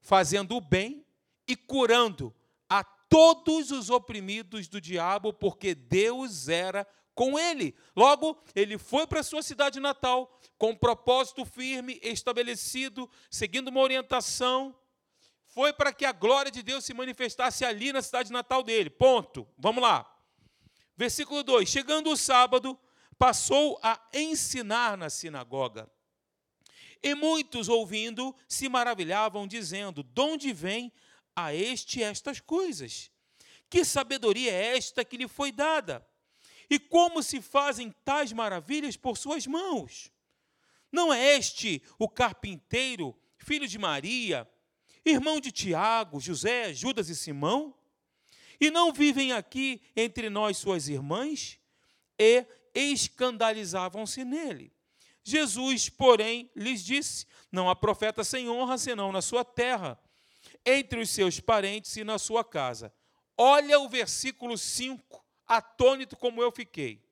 fazendo 0.00 0.56
o 0.56 0.60
bem 0.60 1.06
e 1.46 1.56
curando 1.56 2.34
a 2.68 2.82
todos 2.82 3.70
os 3.70 3.90
oprimidos 3.90 4.68
do 4.68 4.80
diabo, 4.80 5.32
porque 5.32 5.74
Deus 5.74 6.48
era 6.48 6.86
com 7.14 7.38
ele. 7.38 7.74
Logo, 7.94 8.42
ele 8.54 8.78
foi 8.78 9.06
para 9.06 9.22
sua 9.22 9.42
cidade 9.42 9.80
natal 9.80 10.40
com 10.58 10.70
um 10.70 10.76
propósito 10.76 11.44
firme, 11.44 11.98
estabelecido, 12.02 13.10
seguindo 13.30 13.68
uma 13.68 13.80
orientação 13.80 14.74
foi 15.54 15.72
para 15.72 15.92
que 15.92 16.04
a 16.04 16.10
glória 16.10 16.50
de 16.50 16.64
Deus 16.64 16.84
se 16.84 16.92
manifestasse 16.92 17.64
ali 17.64 17.92
na 17.92 18.02
cidade 18.02 18.32
natal 18.32 18.60
dele. 18.60 18.90
Ponto. 18.90 19.46
Vamos 19.56 19.80
lá. 19.80 20.04
Versículo 20.96 21.44
2: 21.44 21.68
Chegando 21.68 22.10
o 22.10 22.16
sábado, 22.16 22.76
passou 23.16 23.78
a 23.80 24.00
ensinar 24.12 24.98
na 24.98 25.08
sinagoga. 25.08 25.88
E 27.00 27.14
muitos, 27.14 27.68
ouvindo, 27.68 28.34
se 28.48 28.68
maravilhavam, 28.68 29.46
dizendo: 29.46 30.02
De 30.02 30.20
onde 30.20 30.52
vem 30.52 30.92
a 31.36 31.54
este 31.54 32.02
estas 32.02 32.40
coisas? 32.40 33.12
Que 33.70 33.84
sabedoria 33.84 34.50
é 34.50 34.76
esta 34.76 35.04
que 35.04 35.16
lhe 35.16 35.28
foi 35.28 35.52
dada? 35.52 36.04
E 36.70 36.78
como 36.78 37.22
se 37.22 37.40
fazem 37.40 37.94
tais 38.04 38.32
maravilhas 38.32 38.96
por 38.96 39.16
suas 39.16 39.46
mãos? 39.46 40.10
Não 40.90 41.12
é 41.12 41.36
este 41.36 41.82
o 41.98 42.08
carpinteiro, 42.08 43.16
filho 43.38 43.66
de 43.66 43.78
Maria, 43.78 44.48
irmão 45.04 45.40
de 45.40 45.50
Tiago, 45.50 46.20
José, 46.20 46.72
Judas 46.72 47.08
e 47.08 47.16
Simão? 47.16 47.74
E 48.60 48.70
não 48.70 48.92
vivem 48.92 49.32
aqui 49.32 49.82
entre 49.96 50.30
nós 50.30 50.56
suas 50.56 50.88
irmãs? 50.88 51.58
E 52.18 52.46
escandalizavam-se 52.74 54.24
nele. 54.24 54.72
Jesus, 55.22 55.88
porém, 55.88 56.50
lhes 56.54 56.84
disse: 56.84 57.26
Não 57.50 57.68
há 57.68 57.74
profeta 57.74 58.22
sem 58.22 58.48
honra 58.48 58.76
senão 58.76 59.10
na 59.10 59.22
sua 59.22 59.44
terra, 59.44 59.98
entre 60.64 61.00
os 61.00 61.10
seus 61.10 61.40
parentes 61.40 61.96
e 61.96 62.04
na 62.04 62.18
sua 62.18 62.44
casa. 62.44 62.92
Olha 63.36 63.80
o 63.80 63.88
versículo 63.88 64.56
5, 64.56 65.23
atônito 65.46 66.16
como 66.16 66.42
eu 66.42 66.50
fiquei. 66.50 67.02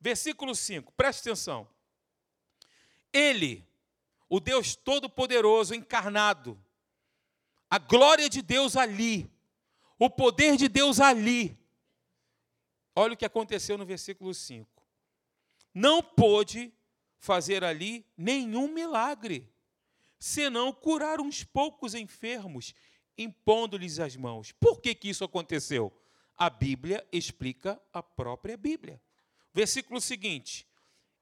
Versículo 0.00 0.54
5, 0.54 0.92
preste 0.92 1.20
atenção. 1.20 1.68
Ele, 3.12 3.66
o 4.28 4.38
Deus 4.38 4.76
Todo-Poderoso 4.76 5.74
encarnado, 5.74 6.60
a 7.70 7.78
glória 7.78 8.28
de 8.28 8.40
Deus 8.42 8.76
ali, 8.76 9.30
o 9.98 10.08
poder 10.08 10.56
de 10.56 10.68
Deus 10.68 11.00
ali. 11.00 11.58
Olha 12.94 13.14
o 13.14 13.16
que 13.16 13.24
aconteceu 13.24 13.76
no 13.76 13.84
versículo 13.84 14.32
5. 14.32 14.68
Não 15.74 16.02
pôde 16.02 16.72
fazer 17.18 17.64
ali 17.64 18.06
nenhum 18.16 18.68
milagre, 18.68 19.48
senão 20.18 20.72
curar 20.72 21.20
uns 21.20 21.44
poucos 21.44 21.94
enfermos, 21.94 22.74
impondo-lhes 23.16 23.98
as 23.98 24.16
mãos. 24.16 24.52
Por 24.52 24.80
que, 24.80 24.94
que 24.94 25.08
isso 25.08 25.24
aconteceu? 25.24 25.92
A 26.38 26.48
Bíblia 26.48 27.06
explica 27.10 27.82
a 27.92 28.00
própria 28.00 28.56
Bíblia. 28.56 29.02
Versículo 29.52 30.00
seguinte: 30.00 30.68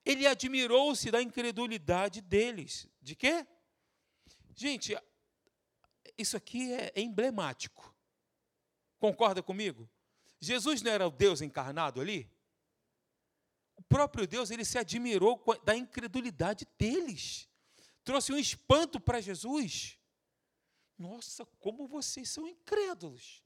Ele 0.04 0.26
admirou-se 0.26 1.10
da 1.10 1.22
incredulidade 1.22 2.20
deles. 2.20 2.86
De 3.00 3.16
quê? 3.16 3.46
Gente, 4.54 4.94
isso 6.18 6.36
aqui 6.36 6.72
é 6.72 6.92
emblemático. 6.96 7.94
Concorda 8.98 9.42
comigo? 9.42 9.88
Jesus 10.38 10.82
não 10.82 10.92
era 10.92 11.06
o 11.06 11.10
Deus 11.10 11.40
encarnado 11.40 12.00
ali? 12.00 12.30
O 13.76 13.82
próprio 13.82 14.26
Deus, 14.26 14.50
ele 14.50 14.64
se 14.64 14.78
admirou 14.78 15.42
da 15.64 15.74
incredulidade 15.74 16.66
deles. 16.78 17.48
Trouxe 18.04 18.32
um 18.32 18.38
espanto 18.38 19.00
para 19.00 19.20
Jesus. 19.20 19.98
Nossa, 20.98 21.44
como 21.58 21.86
vocês 21.86 22.28
são 22.28 22.46
incrédulos. 22.46 23.42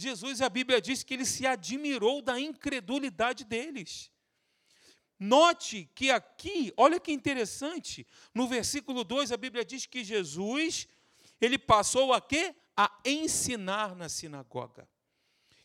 Jesus, 0.00 0.40
a 0.40 0.48
Bíblia 0.48 0.80
diz 0.80 1.02
que 1.02 1.14
ele 1.14 1.24
se 1.24 1.46
admirou 1.46 2.22
da 2.22 2.38
incredulidade 2.38 3.44
deles. 3.44 4.10
Note 5.18 5.90
que 5.94 6.10
aqui, 6.10 6.72
olha 6.76 7.00
que 7.00 7.10
interessante, 7.10 8.06
no 8.32 8.46
versículo 8.46 9.02
2 9.02 9.32
a 9.32 9.36
Bíblia 9.36 9.64
diz 9.64 9.84
que 9.84 10.04
Jesus, 10.04 10.86
ele 11.40 11.58
passou 11.58 12.12
a 12.12 12.20
quê? 12.20 12.54
A 12.76 13.00
ensinar 13.04 13.96
na 13.96 14.08
sinagoga. 14.08 14.88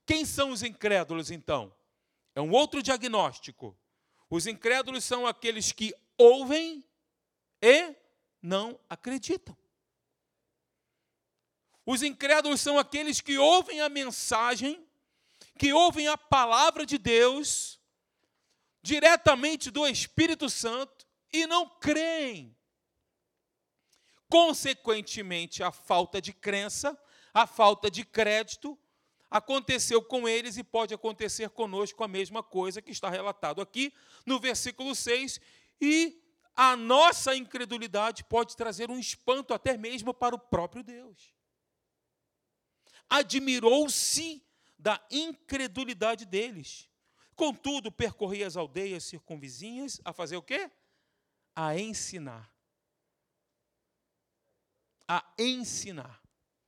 Quem 0.06 0.26
são 0.26 0.50
os 0.50 0.64
incrédulos 0.64 1.30
então? 1.30 1.74
É 2.34 2.42
um 2.42 2.52
outro 2.52 2.82
diagnóstico. 2.82 3.78
Os 4.30 4.48
incrédulos 4.48 5.04
são 5.04 5.28
aqueles 5.28 5.72
que 5.72 5.94
ouvem 6.18 6.84
e 7.62 7.96
não 8.42 8.80
acreditam. 8.90 9.56
Os 11.86 12.02
incrédulos 12.02 12.62
são 12.62 12.80
aqueles 12.80 13.20
que 13.20 13.38
ouvem 13.38 13.82
a 13.82 13.90
mensagem, 13.90 14.88
que 15.58 15.74
ouvem 15.74 16.08
a 16.08 16.18
palavra 16.18 16.86
de 16.86 16.98
Deus, 16.98 17.80
diretamente 18.82 19.72
do 19.72 19.88
Espírito 19.88 20.50
Santo 20.50 21.06
e 21.32 21.48
não 21.48 21.68
creem. 21.68 22.56
consequentemente, 24.30 25.62
a 25.62 25.72
falta 25.72 26.20
de 26.20 26.34
crença, 26.34 26.98
a 27.32 27.46
falta 27.46 27.92
de 27.92 28.04
crédito, 28.04 28.76
aconteceu 29.30 30.02
com 30.02 30.28
eles 30.28 30.58
e 30.58 30.64
pode 30.64 30.92
acontecer 30.92 31.50
conosco 31.50 32.04
a 32.04 32.08
mesma 32.08 32.42
coisa 32.42 32.82
que 32.82 32.90
está 32.92 33.10
relatado 33.10 33.62
aqui 33.62 33.94
no 34.26 34.40
versículo 34.40 34.96
6, 34.96 35.40
e 35.80 36.20
a 36.56 36.76
nossa 36.76 37.36
incredulidade 37.36 38.24
pode 38.24 38.56
trazer 38.56 38.90
um 38.90 38.98
espanto 38.98 39.54
até 39.54 39.78
mesmo 39.78 40.14
para 40.14 40.36
o 40.36 40.40
próprio 40.40 40.84
Deus. 40.84 41.34
Admirou-se 43.10 44.44
da 44.78 45.06
incredulidade 45.12 46.26
deles. 46.26 46.90
Contudo, 47.36 47.92
percorria 47.92 48.46
as 48.46 48.58
aldeias 48.58 49.04
circunvizinhas 49.04 50.00
a 50.04 50.14
fazer 50.14 50.38
o 50.38 50.42
quê? 50.42 50.70
A 51.56 51.78
ensinar. 51.78 52.54
A 55.08 55.24
ensinar. 55.38 56.22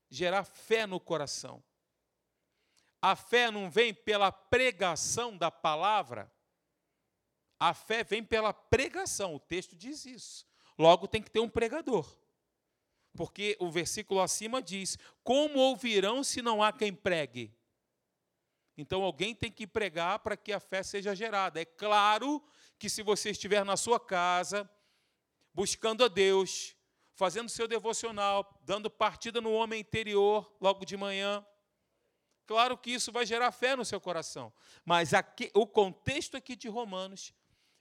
Gerar 0.10 0.44
fé 0.44 0.86
no 0.86 1.00
coração. 1.00 1.64
A 3.02 3.16
fé 3.16 3.52
não 3.52 3.70
vem 3.70 3.94
pela 3.94 4.32
pregação 4.32 5.38
da 5.38 5.52
palavra, 5.52 6.32
a 7.60 7.74
fé 7.74 8.04
vem 8.04 8.24
pela 8.24 8.52
pregação, 8.52 9.36
o 9.36 9.40
texto 9.40 9.76
diz 9.76 10.06
isso. 10.06 10.48
Logo 10.78 11.08
tem 11.08 11.22
que 11.22 11.30
ter 11.30 11.40
um 11.40 11.50
pregador. 11.50 12.18
Porque 13.16 13.56
o 13.60 13.72
versículo 13.72 14.20
acima 14.20 14.62
diz: 14.62 14.98
Como 15.24 15.60
ouvirão 15.60 16.24
se 16.24 16.42
não 16.42 16.62
há 16.62 16.72
quem 16.72 16.94
pregue? 16.94 17.56
Então 18.78 19.04
alguém 19.04 19.34
tem 19.34 19.52
que 19.52 19.66
pregar 19.66 20.20
para 20.20 20.36
que 20.36 20.52
a 20.52 20.60
fé 20.60 20.84
seja 20.84 21.16
gerada. 21.16 21.62
É 21.62 21.66
claro 21.66 22.44
que 22.78 22.90
se 22.90 23.02
você 23.02 23.30
estiver 23.30 23.64
na 23.64 23.78
sua 23.78 24.00
casa, 24.00 24.70
buscando 25.54 26.04
a 26.04 26.10
Deus, 26.10 26.76
fazendo 27.14 27.48
seu 27.48 27.68
devocional, 27.68 28.60
dando 28.64 28.90
partida 28.90 29.40
no 29.40 29.54
homem 29.54 29.80
interior 29.80 30.54
logo 30.60 30.84
de 30.84 30.98
manhã, 30.98 31.46
claro 32.46 32.78
que 32.78 32.92
isso 32.92 33.14
vai 33.14 33.26
gerar 33.26 33.54
fé 33.54 33.78
no 33.78 33.86
seu 33.86 34.02
coração. 34.02 34.52
Mas 34.84 35.14
aqui, 35.14 35.50
o 35.54 35.66
contexto 35.66 36.36
aqui 36.36 36.54
de 36.58 36.68
Romanos 36.68 37.34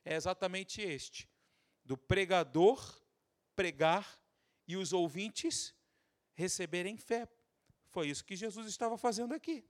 é 0.05 0.15
exatamente 0.15 0.81
este: 0.81 1.29
do 1.85 1.99
pregador 1.99 3.03
pregar 3.57 4.24
e 4.67 4.77
os 4.77 4.93
ouvintes 4.93 5.75
receberem 6.35 6.97
fé. 6.97 7.29
Foi 7.91 8.09
isso 8.09 8.25
que 8.25 8.37
Jesus 8.37 8.67
estava 8.67 8.97
fazendo 8.97 9.35
aqui. 9.35 9.65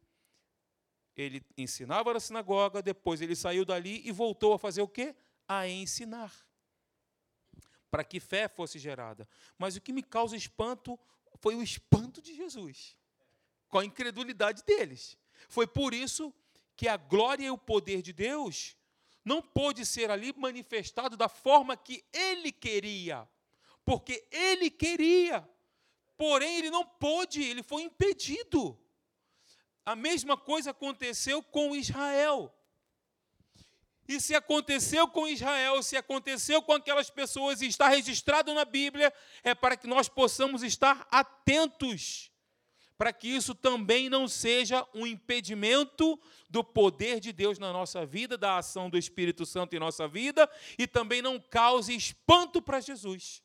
Ele 1.16 1.42
ensinava 1.56 2.12
na 2.12 2.20
sinagoga, 2.20 2.82
depois 2.82 3.20
ele 3.20 3.36
saiu 3.36 3.64
dali 3.64 4.02
e 4.04 4.10
voltou 4.10 4.52
a 4.52 4.58
fazer 4.58 4.82
o 4.82 4.88
quê? 4.88 5.14
A 5.46 5.68
ensinar. 5.68 6.32
Para 7.90 8.02
que 8.02 8.18
fé 8.18 8.48
fosse 8.48 8.78
gerada. 8.78 9.28
Mas 9.56 9.76
o 9.76 9.80
que 9.80 9.92
me 9.92 10.02
causa 10.02 10.36
espanto 10.36 10.98
foi 11.36 11.54
o 11.54 11.62
espanto 11.62 12.20
de 12.20 12.34
Jesus, 12.34 12.96
com 13.68 13.78
a 13.78 13.84
incredulidade 13.84 14.64
deles. 14.64 15.16
Foi 15.48 15.66
por 15.66 15.94
isso 15.94 16.34
que 16.76 16.88
a 16.88 16.96
glória 16.96 17.46
e 17.46 17.50
o 17.50 17.58
poder 17.58 18.02
de 18.02 18.12
Deus 18.12 18.76
não 19.24 19.40
pôde 19.40 19.86
ser 19.86 20.10
ali 20.10 20.32
manifestado 20.36 21.16
da 21.16 21.28
forma 21.28 21.76
que 21.76 22.04
ele 22.12 22.50
queria, 22.52 23.28
porque 23.84 24.26
ele 24.30 24.70
queria, 24.70 25.46
porém 26.16 26.56
ele 26.58 26.70
não 26.70 26.84
pôde, 26.84 27.42
ele 27.42 27.62
foi 27.62 27.82
impedido. 27.82 28.78
A 29.84 29.94
mesma 29.94 30.36
coisa 30.36 30.70
aconteceu 30.70 31.42
com 31.42 31.76
Israel. 31.76 32.52
E 34.06 34.20
se 34.20 34.34
aconteceu 34.34 35.08
com 35.08 35.26
Israel, 35.26 35.82
se 35.82 35.96
aconteceu 35.96 36.62
com 36.62 36.72
aquelas 36.72 37.10
pessoas 37.10 37.60
e 37.60 37.66
está 37.66 37.88
registrado 37.88 38.52
na 38.52 38.64
Bíblia, 38.64 39.12
é 39.42 39.54
para 39.54 39.76
que 39.76 39.86
nós 39.86 40.08
possamos 40.08 40.62
estar 40.62 41.06
atentos, 41.10 42.30
para 42.98 43.12
que 43.12 43.28
isso 43.28 43.54
também 43.54 44.10
não 44.10 44.28
seja 44.28 44.86
um 44.94 45.06
impedimento 45.06 46.20
do 46.50 46.62
poder 46.62 47.18
de 47.18 47.32
Deus 47.32 47.58
na 47.58 47.72
nossa 47.72 48.04
vida, 48.04 48.36
da 48.36 48.58
ação 48.58 48.90
do 48.90 48.98
Espírito 48.98 49.46
Santo 49.46 49.74
em 49.74 49.78
nossa 49.78 50.06
vida, 50.06 50.48
e 50.78 50.86
também 50.86 51.22
não 51.22 51.40
cause 51.40 51.94
espanto 51.94 52.60
para 52.60 52.80
Jesus. 52.80 53.43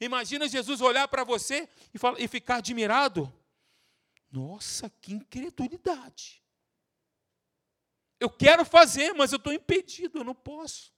Imagina 0.00 0.48
Jesus 0.48 0.80
olhar 0.80 1.06
para 1.08 1.24
você 1.24 1.68
e, 1.92 1.98
falar, 1.98 2.20
e 2.20 2.28
ficar 2.28 2.56
admirado. 2.56 3.32
Nossa, 4.30 4.90
que 5.00 5.12
incredulidade. 5.12 6.42
Eu 8.18 8.30
quero 8.30 8.64
fazer, 8.64 9.12
mas 9.12 9.32
eu 9.32 9.36
estou 9.36 9.52
impedido, 9.52 10.18
eu 10.18 10.24
não 10.24 10.34
posso. 10.34 10.92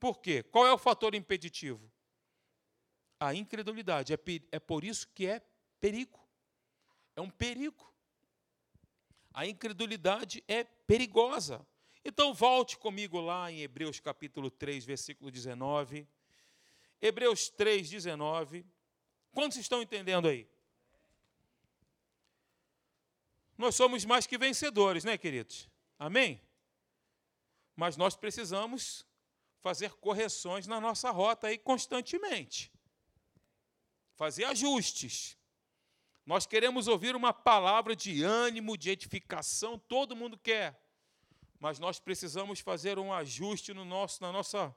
Por 0.00 0.18
quê? 0.20 0.42
Qual 0.42 0.66
é 0.66 0.72
o 0.72 0.78
fator 0.78 1.14
impeditivo? 1.14 1.92
A 3.20 3.34
incredulidade. 3.34 4.12
É, 4.12 4.18
é 4.50 4.58
por 4.58 4.82
isso 4.82 5.06
que 5.08 5.26
é 5.26 5.40
perigo. 5.78 6.18
É 7.14 7.20
um 7.20 7.30
perigo. 7.30 7.92
A 9.32 9.46
incredulidade 9.46 10.42
é 10.48 10.64
perigosa. 10.64 11.64
Então, 12.04 12.34
volte 12.34 12.76
comigo 12.76 13.20
lá 13.20 13.50
em 13.50 13.60
Hebreus 13.60 14.00
capítulo 14.00 14.50
3, 14.50 14.84
versículo 14.84 15.30
19. 15.30 16.06
Hebreus 17.02 17.50
3, 17.50 17.90
19. 17.90 18.64
Quantos 19.32 19.58
estão 19.58 19.82
entendendo 19.82 20.28
aí? 20.28 20.48
Nós 23.58 23.74
somos 23.74 24.04
mais 24.04 24.26
que 24.26 24.38
vencedores, 24.38 25.02
né, 25.02 25.18
queridos? 25.18 25.68
Amém? 25.98 26.40
Mas 27.74 27.96
nós 27.96 28.14
precisamos 28.14 29.04
fazer 29.60 29.92
correções 29.94 30.66
na 30.66 30.80
nossa 30.80 31.10
rota 31.10 31.48
aí 31.48 31.58
constantemente. 31.58 32.72
Fazer 34.14 34.44
ajustes. 34.44 35.36
Nós 36.24 36.46
queremos 36.46 36.86
ouvir 36.86 37.16
uma 37.16 37.32
palavra 37.32 37.96
de 37.96 38.22
ânimo, 38.22 38.76
de 38.76 38.90
edificação, 38.90 39.76
todo 39.76 40.14
mundo 40.14 40.38
quer. 40.38 40.80
Mas 41.58 41.80
nós 41.80 41.98
precisamos 41.98 42.60
fazer 42.60 42.98
um 42.98 43.12
ajuste 43.12 43.74
no 43.74 43.84
nosso, 43.84 44.22
na 44.22 44.30
nossa, 44.30 44.74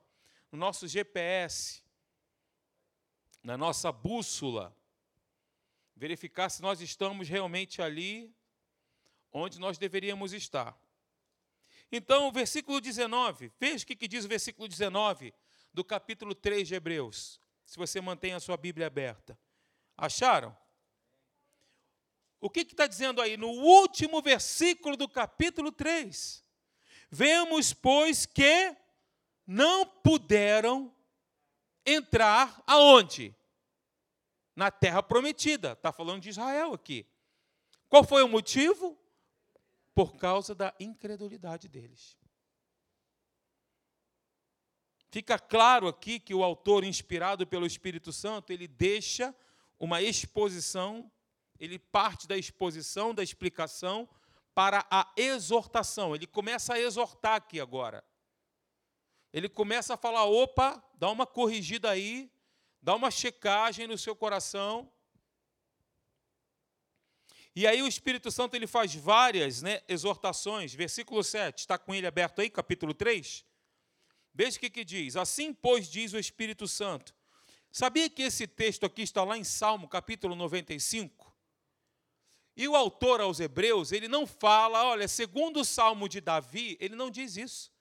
no 0.51 0.57
nosso 0.57 0.87
GPS, 0.87 1.84
na 3.45 3.55
nossa 3.55 3.91
bússola. 3.91 4.75
Verificar 5.95 6.49
se 6.49 6.63
nós 6.63 6.81
estamos 6.81 7.29
realmente 7.29 7.79
ali 7.79 8.35
onde 9.31 9.59
nós 9.59 9.77
deveríamos 9.77 10.33
estar. 10.33 10.75
Então, 11.91 12.27
o 12.27 12.31
versículo 12.31 12.81
19, 12.81 13.53
veja 13.59 13.83
o 13.83 13.87
que 13.87 14.07
diz 14.07 14.25
o 14.25 14.27
versículo 14.27 14.67
19 14.67 15.31
do 15.71 15.83
capítulo 15.83 16.33
3 16.33 16.67
de 16.67 16.73
Hebreus, 16.73 17.39
se 17.63 17.77
você 17.77 18.01
mantém 18.01 18.33
a 18.33 18.39
sua 18.39 18.57
Bíblia 18.57 18.87
aberta. 18.87 19.37
Acharam? 19.95 20.57
O 22.41 22.49
que 22.49 22.61
está 22.61 22.87
dizendo 22.87 23.21
aí? 23.21 23.37
No 23.37 23.49
último 23.49 24.23
versículo 24.23 24.97
do 24.97 25.07
capítulo 25.07 25.71
3. 25.71 26.43
Vemos, 27.11 27.73
pois, 27.73 28.25
que 28.25 28.75
não 29.45 29.85
puderam 29.85 30.94
entrar 31.85 32.63
aonde? 32.65 33.35
Na 34.55 34.71
terra 34.71 35.03
prometida. 35.03 35.73
Está 35.73 35.91
falando 35.91 36.21
de 36.21 36.29
Israel 36.29 36.73
aqui. 36.73 37.05
Qual 37.89 38.03
foi 38.03 38.23
o 38.23 38.27
motivo? 38.27 38.97
por 39.95 40.17
causa 40.17 40.53
da 40.53 40.75
incredulidade 40.77 41.69
deles. 41.69 42.17
Fica 45.09 45.39
claro 45.39 45.87
aqui 45.87 46.19
que 46.19 46.35
o 46.35 46.43
autor, 46.43 46.83
inspirado 46.83 47.47
pelo 47.47 47.65
Espírito 47.65 48.11
Santo, 48.11 48.51
ele 48.51 48.67
deixa 48.67 49.33
uma 49.79 50.01
exposição, 50.01 51.09
ele 51.57 51.79
parte 51.79 52.27
da 52.27 52.37
exposição, 52.37 53.15
da 53.15 53.23
explicação, 53.23 54.09
para 54.53 54.85
a 54.91 55.09
exortação. 55.15 56.13
Ele 56.13 56.27
começa 56.27 56.73
a 56.73 56.79
exortar 56.79 57.35
aqui 57.35 57.61
agora. 57.61 58.03
Ele 59.35 59.47
começa 59.47 59.93
a 59.93 59.97
falar: 59.97 60.25
opa, 60.25 60.83
dá 60.95 61.11
uma 61.11 61.27
corrigida 61.27 61.91
aí, 61.91 62.31
dá 62.81 62.95
uma 62.95 63.11
checagem 63.11 63.85
no 63.85 63.97
seu 63.97 64.15
coração, 64.15 64.89
e 67.55 67.65
aí 67.65 67.81
o 67.81 67.87
Espírito 67.87 68.29
Santo 68.31 68.55
ele 68.55 68.67
faz 68.67 68.93
várias 68.93 69.61
né, 69.61 69.81
exortações. 69.87 70.73
Versículo 70.73 71.23
7, 71.23 71.59
está 71.59 71.77
com 71.77 71.95
ele 71.95 72.05
aberto 72.05 72.39
aí, 72.39 72.49
capítulo 72.49 72.93
3? 72.93 73.45
Veja 74.33 74.57
o 74.57 74.59
que, 74.59 74.69
que 74.69 74.83
diz. 74.83 75.15
Assim, 75.15 75.53
pois, 75.53 75.89
diz 75.89 76.13
o 76.13 76.19
Espírito 76.19 76.67
Santo. 76.67 77.13
Sabia 77.71 78.09
que 78.09 78.23
esse 78.23 78.45
texto 78.45 78.85
aqui 78.85 79.01
está 79.01 79.23
lá 79.23 79.37
em 79.37 79.43
Salmo, 79.43 79.87
capítulo 79.87 80.35
95? 80.35 81.33
E 82.57 82.67
o 82.69 82.75
autor 82.75 83.19
aos 83.19 83.41
Hebreus, 83.41 83.91
ele 83.91 84.07
não 84.07 84.25
fala, 84.25 84.85
olha, 84.85 85.07
segundo 85.07 85.61
o 85.61 85.65
Salmo 85.65 86.07
de 86.07 86.19
Davi, 86.21 86.77
ele 86.79 86.95
não 86.95 87.09
diz 87.09 87.37
isso. 87.37 87.74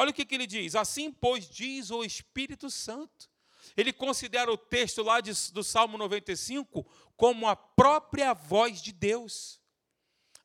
Olha 0.00 0.12
o 0.12 0.14
que, 0.14 0.24
que 0.24 0.34
ele 0.34 0.46
diz. 0.46 0.74
Assim, 0.74 1.12
pois, 1.12 1.46
diz 1.46 1.90
o 1.90 2.02
Espírito 2.02 2.70
Santo. 2.70 3.28
Ele 3.76 3.92
considera 3.92 4.50
o 4.50 4.56
texto 4.56 5.02
lá 5.02 5.20
de, 5.20 5.30
do 5.52 5.62
Salmo 5.62 5.98
95 5.98 6.86
como 7.18 7.46
a 7.46 7.54
própria 7.54 8.32
voz 8.32 8.80
de 8.80 8.92
Deus, 8.92 9.60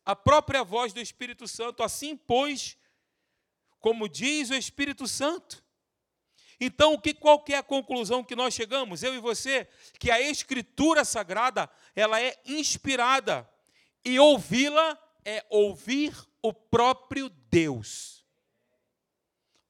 a 0.03 0.13
própria 0.13 0.61
voz 0.61 0.91
do 0.91 0.99
Espírito 0.99 1.47
Santo. 1.47 1.83
Assim, 1.83 2.17
pois, 2.17 2.77
como 3.79 4.09
diz 4.09 4.49
o 4.49 4.55
Espírito 4.55 5.07
Santo. 5.07 5.63
Então, 6.59 6.93
o 6.93 6.99
que, 6.99 7.13
qual 7.13 7.41
que 7.41 7.53
é 7.53 7.57
a 7.57 7.63
conclusão 7.63 8.25
que 8.25 8.35
nós 8.35 8.53
chegamos, 8.53 9.03
eu 9.03 9.15
e 9.15 9.19
você? 9.19 9.69
Que 9.97 10.11
a 10.11 10.19
Escritura 10.19 11.05
Sagrada, 11.05 11.71
ela 11.95 12.21
é 12.21 12.37
inspirada. 12.45 13.49
E 14.03 14.19
ouvi-la 14.19 15.01
é 15.23 15.45
ouvir 15.49 16.13
o 16.41 16.51
próprio 16.51 17.29
Deus. 17.29 18.14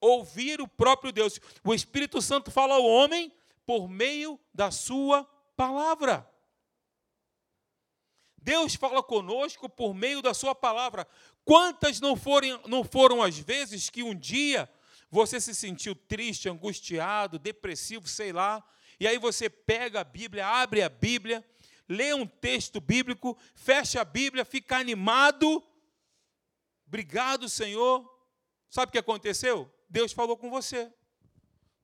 Ouvir 0.06 0.62
o 0.62 0.68
próprio 0.68 1.12
Deus. 1.12 1.40
O 1.64 1.74
Espírito 1.74 2.22
Santo 2.22 2.52
fala 2.52 2.76
ao 2.76 2.86
homem 2.86 3.32
por 3.66 3.90
meio 3.90 4.40
da 4.54 4.70
sua 4.70 5.24
palavra. 5.58 6.30
Deus 8.38 8.76
fala 8.76 9.02
conosco 9.02 9.68
por 9.68 9.96
meio 9.96 10.22
da 10.22 10.32
sua 10.34 10.54
palavra. 10.54 11.08
Quantas 11.44 12.00
não 12.00 12.16
foram, 12.16 12.62
não 12.68 12.84
foram 12.84 13.24
as 13.24 13.40
vezes 13.40 13.90
que 13.90 14.04
um 14.04 14.14
dia 14.14 14.70
você 15.10 15.42
se 15.42 15.56
sentiu 15.56 15.96
triste, 15.96 16.48
angustiado, 16.48 17.40
depressivo, 17.40 18.08
sei 18.08 18.32
lá, 18.32 18.64
e 19.00 19.08
aí 19.08 19.18
você 19.18 19.50
pega 19.50 20.02
a 20.02 20.04
Bíblia, 20.04 20.46
abre 20.46 20.84
a 20.84 20.90
Bíblia, 20.90 21.44
lê 21.90 22.14
um 22.14 22.28
texto 22.28 22.80
bíblico, 22.80 23.36
fecha 23.56 24.02
a 24.02 24.06
Bíblia, 24.06 24.46
fica 24.46 24.78
animado. 24.78 25.64
Obrigado, 26.88 27.50
Senhor. 27.50 28.08
Sabe 28.70 28.90
o 28.90 28.92
que 28.92 28.98
aconteceu? 29.00 29.72
Deus 29.90 30.12
falou 30.12 30.38
com 30.38 30.50
você. 30.50 30.92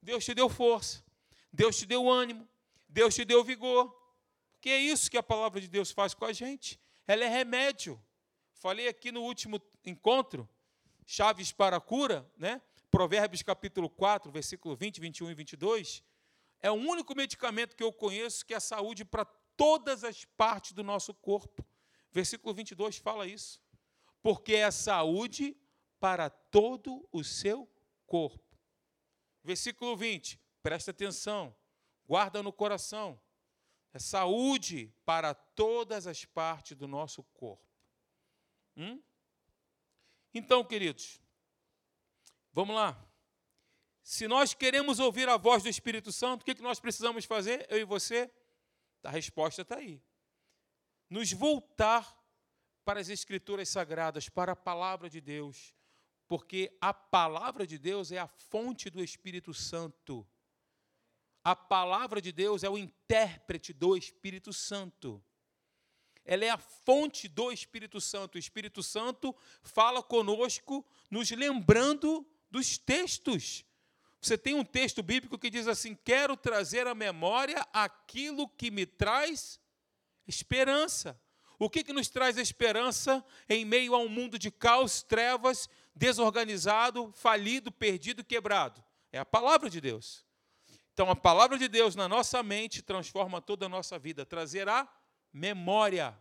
Deus 0.02 0.26
te 0.26 0.34
deu 0.34 0.50
força. 0.50 1.04
Deus 1.52 1.78
te 1.78 1.86
deu 1.86 2.10
ânimo. 2.10 2.48
Deus 2.88 3.16
te 3.16 3.24
deu 3.24 3.44
vigor. 3.44 3.96
Que 4.60 4.70
é 4.70 4.80
isso 4.80 5.10
que 5.10 5.18
a 5.18 5.24
palavra 5.24 5.60
de 5.60 5.68
Deus 5.68 5.92
faz 5.92 6.14
com 6.14 6.26
a 6.26 6.34
gente. 6.34 6.80
Ela 7.08 7.26
é 7.26 7.28
remédio. 7.28 8.02
Falei 8.54 8.88
aqui 8.88 9.12
no 9.12 9.22
último 9.24 9.60
encontro, 9.84 10.48
chaves 11.06 11.52
para 11.52 11.78
a 11.78 11.82
cura, 11.82 12.30
né? 12.38 12.62
Provérbios 12.92 13.42
capítulo 13.42 13.90
4, 13.90 14.32
versículo 14.32 14.76
20, 14.76 15.00
21 15.00 15.32
e 15.32 15.34
22. 15.34 16.04
É 16.60 16.70
o 16.70 16.76
único 16.76 17.16
medicamento 17.16 17.76
que 17.76 17.84
eu 17.84 17.92
conheço 17.92 18.46
que 18.46 18.54
é 18.54 18.60
saúde 18.60 19.04
para 19.04 19.26
todas 19.58 20.04
as 20.04 20.26
partes 20.26 20.74
do 20.74 20.84
nosso 20.84 21.14
corpo. 21.14 21.66
Versículo 22.12 22.54
22 22.54 22.98
fala 22.98 23.26
isso. 23.26 23.60
Porque 24.22 24.54
é 24.54 24.70
saúde 24.70 25.58
para 26.00 26.30
todo 26.30 27.08
o 27.12 27.24
seu 27.24 27.68
corpo. 28.12 28.43
Versículo 29.41 29.95
20, 29.95 30.38
presta 30.62 30.91
atenção, 30.91 31.56
guarda 32.06 32.43
no 32.43 32.52
coração 32.52 33.17
é 33.93 34.00
saúde 34.00 34.93
para 35.06 35.34
todas 35.34 36.08
as 36.08 36.24
partes 36.24 36.78
do 36.78 36.88
nosso 36.88 37.24
corpo. 37.24 37.65
Hum? 38.76 39.02
Então, 40.34 40.63
queridos, 40.63 41.21
vamos 42.54 42.76
lá. 42.76 42.97
Se 44.02 44.28
nós 44.28 44.54
queremos 44.54 45.00
ouvir 45.00 45.28
a 45.28 45.36
voz 45.36 45.62
do 45.62 45.69
Espírito 45.69 46.12
Santo, 46.12 46.41
o 46.41 46.45
que 46.45 46.62
nós 46.62 46.80
precisamos 46.80 47.26
fazer, 47.26 47.65
eu 47.69 47.80
e 47.80 47.84
você? 47.84 48.34
A 49.04 49.10
resposta 49.10 49.62
está 49.62 49.78
aí. 49.78 50.02
Nos 51.10 51.34
voltar 51.34 52.17
para 52.86 53.00
as 53.00 53.10
Escrituras 53.10 53.67
Sagradas, 53.67 54.30
para 54.30 54.54
a 54.54 54.56
palavra 54.56 55.10
de 55.10 55.19
Deus, 55.19 55.76
porque 56.32 56.72
a 56.80 56.94
palavra 56.94 57.67
de 57.67 57.78
Deus 57.78 58.10
é 58.10 58.17
a 58.17 58.26
fonte 58.26 58.89
do 58.89 59.04
Espírito 59.04 59.54
Santo. 59.54 60.26
A 61.44 61.54
palavra 61.54 62.22
de 62.22 62.32
Deus 62.32 62.63
é 62.63 62.70
o 62.70 62.78
intérprete 62.78 63.74
do 63.74 63.98
Espírito 63.98 64.54
Santo. 64.54 65.22
Ela 66.24 66.46
é 66.46 66.50
a 66.50 66.58
fonte 66.58 67.28
do 67.28 67.52
Espírito 67.52 68.00
Santo. 68.00 68.36
O 68.36 68.39
Espírito 68.39 68.82
Santo 68.82 69.36
fala 69.62 70.02
conosco, 70.02 70.88
nos 71.10 71.30
lembrando 71.32 72.26
dos 72.50 72.78
textos. 72.78 73.65
Você 74.22 74.38
tem 74.38 74.54
um 74.54 74.63
texto 74.63 75.04
bíblico 75.04 75.38
que 75.38 75.50
diz 75.50 75.67
assim: 75.67 75.94
Quero 75.96 76.38
trazer 76.38 76.88
à 76.88 76.96
memória 76.96 77.67
aquilo 77.74 78.48
que 78.48 78.72
me 78.72 78.86
traz 78.86 79.60
esperança. 80.26 81.20
O 81.60 81.70
que, 81.70 81.84
que 81.84 81.94
nos 81.94 82.10
traz 82.10 82.38
esperança 82.38 83.24
em 83.48 83.63
meio 83.63 83.94
a 83.94 84.00
um 84.00 84.10
mundo 84.10 84.39
de 84.39 84.50
caos, 84.50 85.04
trevas, 85.04 85.70
desorganizado, 85.95 87.12
falido, 87.13 87.71
perdido, 87.71 88.23
quebrado? 88.23 88.84
É 89.12 89.19
a 89.19 89.25
palavra 89.25 89.69
de 89.69 89.82
Deus. 89.82 90.25
Então, 90.93 91.10
a 91.10 91.15
palavra 91.15 91.58
de 91.58 91.67
Deus 91.67 91.95
na 91.95 92.08
nossa 92.08 92.43
mente 92.43 92.82
transforma 92.82 93.41
toda 93.41 93.65
a 93.65 93.69
nossa 93.69 93.97
vida. 93.97 94.25
Trazer 94.25 94.67
a 94.67 94.88
memória. 95.32 96.17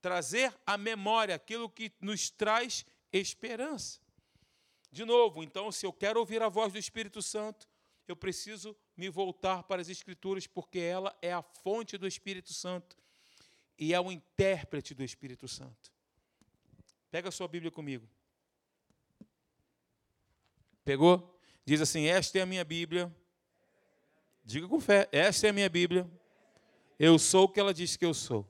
Trazer 0.00 0.54
a 0.64 0.78
memória, 0.78 1.34
aquilo 1.34 1.68
que 1.68 1.92
nos 2.00 2.30
traz 2.30 2.86
esperança. 3.12 4.00
De 4.90 5.04
novo, 5.04 5.42
então, 5.42 5.70
se 5.70 5.84
eu 5.84 5.92
quero 5.92 6.20
ouvir 6.20 6.42
a 6.42 6.48
voz 6.48 6.72
do 6.72 6.78
Espírito 6.78 7.20
Santo, 7.20 7.68
eu 8.06 8.16
preciso 8.16 8.76
me 8.96 9.08
voltar 9.08 9.64
para 9.64 9.82
as 9.82 9.88
Escrituras, 9.88 10.46
porque 10.46 10.78
ela 10.78 11.16
é 11.20 11.32
a 11.32 11.42
fonte 11.42 11.98
do 11.98 12.06
Espírito 12.06 12.54
Santo 12.54 12.96
e 13.78 13.92
é 13.92 14.00
o 14.00 14.10
intérprete 14.10 14.94
do 14.94 15.04
Espírito 15.04 15.46
Santo. 15.46 15.92
Pega 17.10 17.30
a 17.30 17.32
sua 17.32 17.48
Bíblia 17.48 17.70
comigo. 17.70 18.06
Pegou? 20.84 21.40
Diz 21.64 21.80
assim: 21.80 22.06
Esta 22.06 22.38
é 22.38 22.42
a 22.42 22.46
minha 22.46 22.64
Bíblia. 22.64 23.10
Diga 24.44 24.68
com 24.68 24.78
fé: 24.78 25.08
Esta 25.10 25.46
é 25.46 25.50
a 25.50 25.52
minha 25.52 25.68
Bíblia. 25.70 26.06
Eu 26.98 27.18
sou 27.18 27.44
o 27.44 27.48
que 27.48 27.58
ela 27.58 27.72
diz 27.72 27.96
que 27.96 28.04
eu 28.04 28.12
sou. 28.12 28.46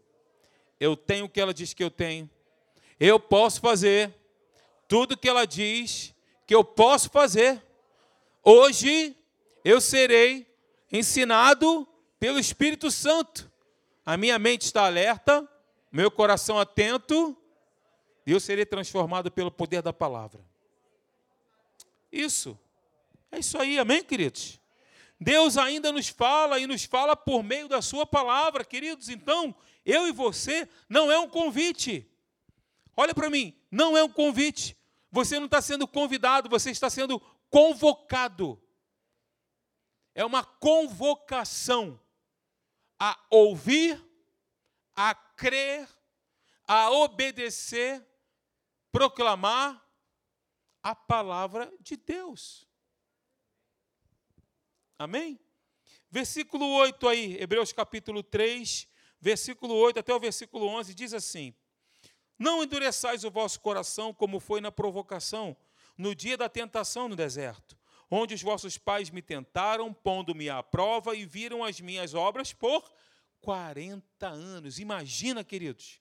Eu 0.81 0.97
tenho 0.97 1.27
o 1.27 1.29
que 1.29 1.41
ela 1.41 1.55
diz 1.55 1.73
que 1.73 1.85
eu 1.85 1.91
tenho. 1.91 2.29
Eu 2.99 3.21
posso 3.21 3.61
fazer 3.61 4.13
tudo 4.89 5.17
que 5.17 5.29
ela 5.29 5.47
diz 5.47 6.13
que 6.45 6.55
eu 6.55 6.65
posso 6.65 7.11
fazer. 7.11 7.63
Hoje 8.43 9.17
eu 9.65 9.81
serei 9.81 10.47
ensinado 10.91 11.87
pelo 12.19 12.41
Espírito 12.41 12.91
Santo. 12.91 13.49
A 14.05 14.17
minha 14.17 14.37
mente 14.37 14.63
está 14.63 14.87
alerta, 14.87 15.49
meu 15.93 16.11
coração 16.11 16.59
atento, 16.59 17.37
e 18.29 18.31
eu 18.31 18.39
serei 18.39 18.67
transformado 18.67 19.31
pelo 19.31 19.51
poder 19.51 19.81
da 19.81 19.91
palavra. 19.91 20.45
Isso. 22.13 22.59
É 23.33 23.39
isso 23.39 23.57
aí, 23.57 23.79
amém, 23.79 24.05
queridos? 24.05 24.61
Deus 25.19 25.57
ainda 25.57 25.91
nos 25.91 26.11
fala 26.11 26.59
e 26.59 26.67
nos 26.67 26.85
fala 26.85 27.17
por 27.17 27.43
meio 27.43 27.69
da 27.69 27.81
Sua 27.81 28.05
palavra, 28.05 28.67
queridos. 28.67 29.09
Então, 29.09 29.55
eu 29.83 30.07
e 30.07 30.13
você 30.13 30.69
não 30.91 31.11
é 31.11 31.19
um 31.19 31.27
convite. 31.27 32.07
Olha 32.95 33.15
para 33.15 33.31
mim, 33.31 33.57
não 33.71 33.97
é 33.97 34.05
um 34.05 34.11
convite. 34.11 34.77
Você 35.11 35.39
não 35.39 35.47
está 35.47 35.63
sendo 35.63 35.89
convidado, 35.89 36.51
você 36.51 36.71
está 36.71 36.91
sendo 36.91 37.19
convocado. 37.49 38.61
É 40.15 40.23
uma 40.23 40.45
convocação 40.45 41.99
a 43.01 43.19
ouvir, 43.31 43.99
a 44.95 45.15
crer, 45.15 45.89
a 46.67 46.91
obedecer, 46.91 48.07
proclamar 48.91 49.85
a 50.83 50.95
palavra 50.95 51.73
de 51.81 51.97
Deus. 51.97 52.67
Amém? 54.99 55.39
Versículo 56.11 56.67
8 56.67 57.07
aí, 57.07 57.37
Hebreus 57.41 57.73
capítulo 57.73 58.23
3, 58.23 58.89
versículo 59.21 59.75
8 59.75 60.01
até 60.01 60.15
o 60.15 60.19
versículo 60.19 60.67
11, 60.67 60.95
diz 60.95 61.13
assim: 61.13 61.55
Não 62.39 62.63
endureçais 62.63 63.25
o 63.25 63.31
vosso 63.31 63.61
coração 63.61 64.13
como 64.15 64.41
foi 64.41 64.61
na 64.61 64.73
provocação, 64.73 65.57
no 65.97 66.15
dia 66.15 66.37
da 66.37 66.49
tentação 66.49 67.09
no 67.09 67.17
deserto, 67.17 67.79
onde 68.11 68.35
os 68.35 68.43
vossos 68.43 68.79
pais 68.79 69.11
me 69.11 69.21
tentaram, 69.21 69.93
pondo-me 69.93 70.49
à 70.49 70.63
prova 70.63 71.15
e 71.15 71.27
viram 71.27 71.63
as 71.63 71.81
minhas 71.81 72.15
obras 72.15 72.53
por 72.53 72.91
40 73.41 74.27
anos. 74.27 74.79
Imagina, 74.79 75.45
queridos, 75.45 76.01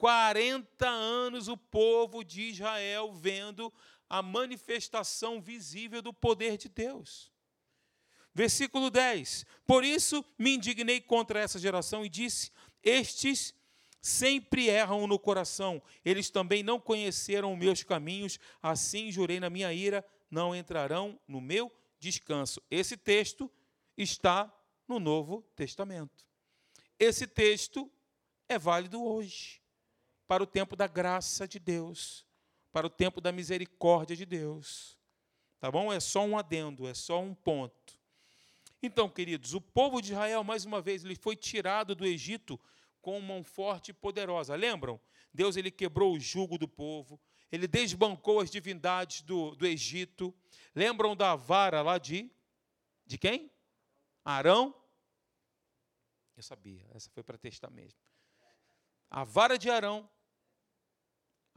40 0.00 0.88
anos 0.88 1.46
o 1.46 1.58
povo 1.58 2.24
de 2.24 2.40
Israel 2.40 3.12
vendo 3.12 3.70
a 4.08 4.22
manifestação 4.22 5.42
visível 5.42 6.00
do 6.00 6.10
poder 6.10 6.56
de 6.56 6.70
Deus. 6.70 7.30
Versículo 8.34 8.88
10: 8.90 9.44
Por 9.66 9.84
isso 9.84 10.24
me 10.38 10.54
indignei 10.54 11.02
contra 11.02 11.38
essa 11.38 11.58
geração 11.58 12.02
e 12.02 12.08
disse: 12.08 12.50
Estes 12.82 13.54
sempre 14.00 14.68
erram 14.68 15.06
no 15.06 15.18
coração, 15.18 15.82
eles 16.02 16.30
também 16.30 16.62
não 16.62 16.80
conheceram 16.80 17.54
meus 17.54 17.82
caminhos, 17.82 18.38
assim 18.62 19.12
jurei 19.12 19.38
na 19.38 19.50
minha 19.50 19.70
ira, 19.70 20.02
não 20.30 20.56
entrarão 20.56 21.20
no 21.28 21.42
meu 21.42 21.70
descanso. 21.98 22.62
Esse 22.70 22.96
texto 22.96 23.52
está 23.98 24.50
no 24.88 24.98
Novo 24.98 25.42
Testamento. 25.54 26.24
Esse 26.98 27.26
texto 27.26 27.92
é 28.48 28.58
válido 28.58 29.04
hoje, 29.04 29.59
para 30.30 30.44
o 30.44 30.46
tempo 30.46 30.76
da 30.76 30.86
graça 30.86 31.48
de 31.48 31.58
Deus, 31.58 32.24
para 32.70 32.86
o 32.86 32.88
tempo 32.88 33.20
da 33.20 33.32
misericórdia 33.32 34.14
de 34.14 34.24
Deus. 34.24 34.96
Tá 35.58 35.68
bom? 35.72 35.92
É 35.92 35.98
só 35.98 36.24
um 36.24 36.38
adendo, 36.38 36.86
é 36.86 36.94
só 36.94 37.20
um 37.20 37.34
ponto. 37.34 37.98
Então, 38.80 39.08
queridos, 39.08 39.54
o 39.54 39.60
povo 39.60 40.00
de 40.00 40.12
Israel, 40.12 40.44
mais 40.44 40.64
uma 40.64 40.80
vez, 40.80 41.04
ele 41.04 41.16
foi 41.16 41.34
tirado 41.34 41.96
do 41.96 42.06
Egito 42.06 42.60
com 43.02 43.20
mão 43.20 43.42
forte 43.42 43.88
e 43.88 43.92
poderosa. 43.92 44.54
Lembram? 44.54 45.00
Deus 45.34 45.56
ele 45.56 45.68
quebrou 45.68 46.14
o 46.14 46.20
jugo 46.20 46.56
do 46.56 46.68
povo, 46.68 47.20
ele 47.50 47.66
desbancou 47.66 48.38
as 48.38 48.52
divindades 48.52 49.22
do, 49.22 49.56
do 49.56 49.66
Egito. 49.66 50.32
Lembram 50.76 51.16
da 51.16 51.34
vara 51.34 51.82
lá 51.82 51.98
de. 51.98 52.30
De 53.04 53.18
quem? 53.18 53.50
Arão? 54.24 54.72
Eu 56.36 56.42
sabia, 56.44 56.86
essa 56.94 57.10
foi 57.10 57.24
para 57.24 57.36
testar 57.36 57.70
mesmo. 57.70 57.98
A 59.10 59.24
vara 59.24 59.58
de 59.58 59.68
Arão. 59.68 60.08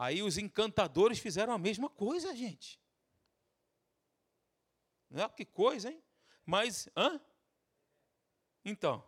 Aí 0.03 0.21
os 0.21 0.37
encantadores 0.37 1.17
fizeram 1.17 1.53
a 1.53 1.57
mesma 1.57 1.89
coisa, 1.89 2.35
gente. 2.35 2.77
Não 5.09 5.23
é 5.23 5.29
que 5.29 5.45
coisa, 5.45 5.89
hein? 5.89 6.03
Mas, 6.45 6.89
hã? 6.93 7.21
Então, 8.65 9.01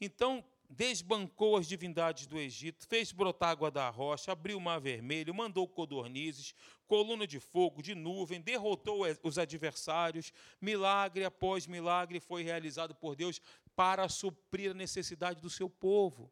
então 0.00 0.44
desbancou 0.68 1.56
as 1.56 1.68
divindades 1.68 2.26
do 2.26 2.36
Egito, 2.36 2.84
fez 2.88 3.12
brotar 3.12 3.50
água 3.50 3.70
da 3.70 3.88
rocha, 3.90 4.32
abriu 4.32 4.58
o 4.58 4.60
mar 4.60 4.80
vermelho, 4.80 5.32
mandou 5.32 5.68
codornizes, 5.68 6.52
coluna 6.88 7.24
de 7.24 7.38
fogo, 7.38 7.80
de 7.80 7.94
nuvem, 7.94 8.40
derrotou 8.40 9.04
os 9.22 9.38
adversários, 9.38 10.32
milagre 10.60 11.24
após 11.24 11.68
milagre 11.68 12.18
foi 12.18 12.42
realizado 12.42 12.92
por 12.92 13.14
Deus 13.14 13.40
para 13.76 14.08
suprir 14.08 14.72
a 14.72 14.74
necessidade 14.74 15.40
do 15.40 15.48
seu 15.48 15.70
povo. 15.70 16.28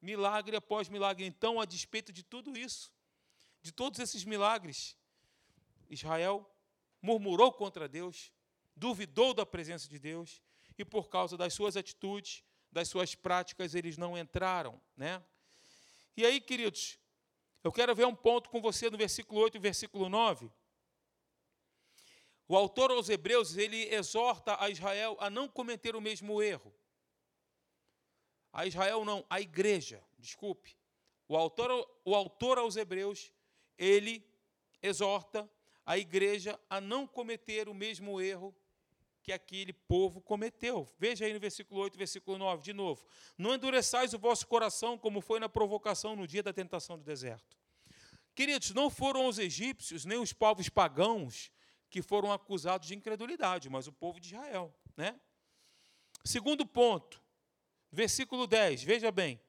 Milagre 0.00 0.56
após 0.56 0.88
milagre. 0.88 1.24
Então, 1.24 1.60
a 1.60 1.64
despeito 1.64 2.12
de 2.12 2.22
tudo 2.22 2.56
isso, 2.56 2.92
de 3.62 3.72
todos 3.72 3.98
esses 3.98 4.24
milagres, 4.24 4.96
Israel 5.88 6.48
murmurou 7.00 7.52
contra 7.52 7.88
Deus, 7.88 8.32
duvidou 8.74 9.32
da 9.32 9.46
presença 9.46 9.88
de 9.88 9.98
Deus, 9.98 10.42
e 10.78 10.84
por 10.84 11.08
causa 11.08 11.36
das 11.36 11.54
suas 11.54 11.76
atitudes, 11.76 12.44
das 12.70 12.88
suas 12.88 13.14
práticas, 13.14 13.74
eles 13.74 13.96
não 13.96 14.18
entraram, 14.18 14.80
né? 14.96 15.24
E 16.16 16.24
aí, 16.24 16.40
queridos, 16.40 16.98
eu 17.64 17.72
quero 17.72 17.94
ver 17.94 18.06
um 18.06 18.14
ponto 18.14 18.48
com 18.50 18.60
você 18.60 18.90
no 18.90 18.96
versículo 18.96 19.40
8 19.40 19.56
e 19.56 19.60
versículo 19.60 20.08
9. 20.08 20.50
O 22.48 22.56
autor 22.56 22.90
aos 22.90 23.08
Hebreus, 23.08 23.56
ele 23.56 23.92
exorta 23.92 24.56
a 24.62 24.70
Israel 24.70 25.16
a 25.18 25.28
não 25.28 25.48
cometer 25.48 25.96
o 25.96 26.00
mesmo 26.00 26.40
erro. 26.40 26.72
A 28.56 28.64
Israel 28.64 29.04
não, 29.04 29.22
a 29.28 29.38
igreja, 29.38 30.02
desculpe. 30.18 30.78
O 31.28 31.36
autor, 31.36 31.86
o 32.06 32.14
autor 32.14 32.56
aos 32.56 32.74
Hebreus, 32.74 33.30
ele 33.76 34.26
exorta 34.82 35.46
a 35.84 35.98
igreja 35.98 36.58
a 36.70 36.80
não 36.80 37.06
cometer 37.06 37.68
o 37.68 37.74
mesmo 37.74 38.18
erro 38.18 38.56
que 39.22 39.30
aquele 39.30 39.74
povo 39.74 40.22
cometeu. 40.22 40.88
Veja 40.98 41.26
aí 41.26 41.34
no 41.34 41.38
versículo 41.38 41.82
8, 41.82 41.98
versículo 41.98 42.38
9, 42.38 42.62
de 42.62 42.72
novo. 42.72 43.04
Não 43.36 43.54
endureçais 43.54 44.14
o 44.14 44.18
vosso 44.18 44.46
coração 44.46 44.96
como 44.96 45.20
foi 45.20 45.38
na 45.38 45.50
provocação 45.50 46.16
no 46.16 46.26
dia 46.26 46.42
da 46.42 46.50
tentação 46.50 46.96
do 46.96 47.04
deserto. 47.04 47.58
Queridos, 48.34 48.70
não 48.70 48.88
foram 48.88 49.26
os 49.26 49.38
egípcios, 49.38 50.06
nem 50.06 50.16
os 50.16 50.32
povos 50.32 50.70
pagãos 50.70 51.52
que 51.90 52.00
foram 52.00 52.32
acusados 52.32 52.88
de 52.88 52.94
incredulidade, 52.94 53.68
mas 53.68 53.86
o 53.86 53.92
povo 53.92 54.18
de 54.18 54.28
Israel. 54.28 54.74
Né? 54.96 55.20
Segundo 56.24 56.64
ponto, 56.64 57.25
versículo 57.96 58.46
10, 58.46 58.84
veja 58.84 59.10
bem. 59.10 59.40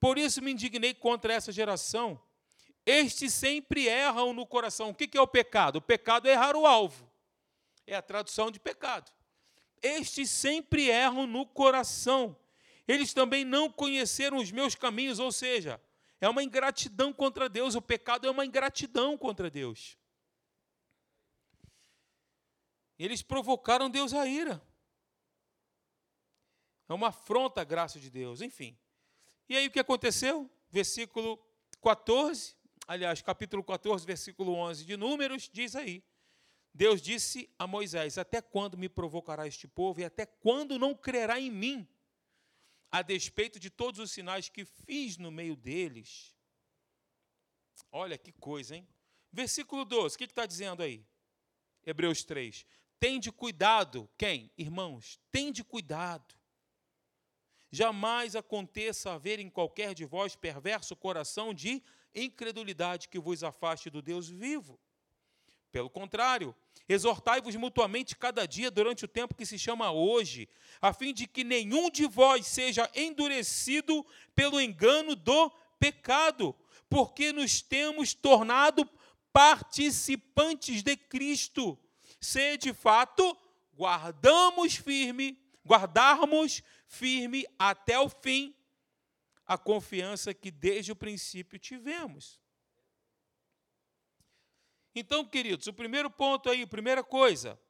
Por 0.00 0.16
isso 0.16 0.40
me 0.40 0.52
indignei 0.52 0.94
contra 0.94 1.34
essa 1.34 1.52
geração. 1.52 2.18
Estes 2.86 3.34
sempre 3.34 3.86
erram 3.86 4.32
no 4.32 4.46
coração. 4.46 4.90
O 4.90 4.94
que 4.94 5.18
é 5.18 5.20
o 5.20 5.26
pecado? 5.26 5.76
O 5.76 5.82
pecado 5.82 6.28
é 6.28 6.32
errar 6.32 6.56
o 6.56 6.64
alvo. 6.64 7.10
É 7.86 7.94
a 7.94 8.02
tradução 8.02 8.50
de 8.50 8.58
pecado 8.58 9.10
estes 9.86 10.30
sempre 10.30 10.88
erram 10.88 11.26
no 11.26 11.46
coração. 11.46 12.36
Eles 12.86 13.12
também 13.12 13.44
não 13.44 13.70
conheceram 13.70 14.38
os 14.38 14.50
meus 14.50 14.74
caminhos, 14.74 15.18
ou 15.18 15.32
seja, 15.32 15.80
é 16.20 16.28
uma 16.28 16.42
ingratidão 16.42 17.12
contra 17.12 17.48
Deus, 17.48 17.74
o 17.74 17.82
pecado 17.82 18.26
é 18.26 18.30
uma 18.30 18.44
ingratidão 18.44 19.16
contra 19.16 19.50
Deus. 19.50 19.96
Eles 22.98 23.22
provocaram 23.22 23.90
Deus 23.90 24.14
a 24.14 24.26
ira. 24.26 24.62
É 26.88 26.94
uma 26.94 27.08
afronta 27.08 27.60
à 27.60 27.64
graça 27.64 27.98
de 27.98 28.10
Deus, 28.10 28.40
enfim. 28.40 28.76
E 29.48 29.56
aí 29.56 29.66
o 29.66 29.70
que 29.70 29.80
aconteceu? 29.80 30.50
Versículo 30.70 31.38
14, 31.82 32.56
aliás, 32.86 33.22
capítulo 33.22 33.62
14, 33.62 34.04
versículo 34.04 34.52
11 34.54 34.84
de 34.84 34.96
Números, 34.96 35.48
diz 35.52 35.74
aí: 35.74 36.02
Deus 36.72 37.00
disse 37.00 37.48
a 37.58 37.66
Moisés: 37.66 38.18
Até 38.18 38.42
quando 38.42 38.76
me 38.76 38.88
provocará 38.88 39.46
este 39.46 39.66
povo 39.66 40.00
e 40.00 40.04
até 40.04 40.26
quando 40.26 40.78
não 40.78 40.94
crerá 40.94 41.40
em 41.40 41.50
mim, 41.50 41.88
a 42.90 43.02
despeito 43.02 43.58
de 43.58 43.70
todos 43.70 43.98
os 44.00 44.10
sinais 44.10 44.48
que 44.48 44.64
fiz 44.64 45.16
no 45.16 45.30
meio 45.30 45.56
deles? 45.56 46.36
Olha 47.90 48.18
que 48.18 48.32
coisa, 48.32 48.76
hein? 48.76 48.86
Versículo 49.32 49.84
12, 49.84 50.14
o 50.14 50.18
que 50.18 50.24
está 50.24 50.46
dizendo 50.46 50.82
aí? 50.82 51.04
Hebreus 51.84 52.24
3. 52.24 52.66
Tende 52.98 53.30
cuidado, 53.30 54.08
quem? 54.16 54.50
Irmãos, 54.56 55.20
tende 55.30 55.62
cuidado. 55.62 56.34
Jamais 57.76 58.34
aconteça 58.34 59.12
haver 59.12 59.38
em 59.38 59.50
qualquer 59.50 59.92
de 59.92 60.06
vós 60.06 60.34
perverso 60.34 60.96
coração 60.96 61.52
de 61.52 61.82
incredulidade 62.14 63.06
que 63.06 63.18
vos 63.18 63.44
afaste 63.44 63.90
do 63.90 64.00
Deus 64.00 64.30
vivo. 64.30 64.80
Pelo 65.70 65.90
contrário, 65.90 66.56
exortai-vos 66.88 67.54
mutuamente 67.54 68.16
cada 68.16 68.46
dia 68.46 68.70
durante 68.70 69.04
o 69.04 69.08
tempo 69.08 69.34
que 69.34 69.44
se 69.44 69.58
chama 69.58 69.92
hoje, 69.92 70.48
a 70.80 70.94
fim 70.94 71.12
de 71.12 71.26
que 71.26 71.44
nenhum 71.44 71.90
de 71.90 72.06
vós 72.06 72.46
seja 72.46 72.90
endurecido 72.94 74.06
pelo 74.34 74.58
engano 74.58 75.14
do 75.14 75.52
pecado, 75.78 76.56
porque 76.88 77.30
nos 77.30 77.60
temos 77.60 78.14
tornado 78.14 78.88
participantes 79.34 80.82
de 80.82 80.96
Cristo. 80.96 81.78
Se 82.22 82.56
de 82.56 82.72
fato 82.72 83.36
guardamos 83.74 84.76
firme, 84.76 85.38
guardarmos 85.62 86.62
firme 86.86 87.46
até 87.58 87.98
o 87.98 88.08
fim 88.08 88.54
a 89.46 89.56
confiança 89.56 90.34
que 90.34 90.50
desde 90.50 90.90
o 90.90 90.96
princípio 90.96 91.58
tivemos. 91.58 92.40
Então, 94.94 95.24
queridos, 95.24 95.66
o 95.66 95.72
primeiro 95.72 96.10
ponto 96.10 96.50
aí, 96.50 96.62
a 96.62 96.66
primeira 96.66 97.04
coisa, 97.04 97.60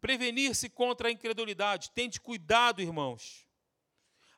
prevenir-se 0.00 0.68
contra 0.68 1.08
a 1.08 1.10
incredulidade. 1.10 1.90
Tente 1.90 2.20
cuidado, 2.20 2.80
irmãos. 2.80 3.48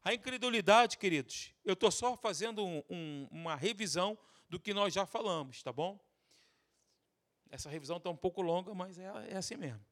A 0.02 0.14
incredulidade, 0.14 0.96
queridos, 0.96 1.52
eu 1.64 1.74
estou 1.74 1.90
só 1.90 2.16
fazendo 2.16 2.64
um, 2.64 2.82
um, 2.88 3.28
uma 3.30 3.56
revisão 3.56 4.18
do 4.48 4.60
que 4.60 4.72
nós 4.72 4.94
já 4.94 5.04
falamos, 5.04 5.62
tá 5.62 5.72
bom? 5.72 5.98
Essa 7.50 7.68
revisão 7.68 7.96
está 7.96 8.10
um 8.10 8.16
pouco 8.16 8.40
longa, 8.40 8.74
mas 8.74 8.98
é, 8.98 9.04
é 9.30 9.36
assim 9.36 9.56
mesmo. 9.56 9.84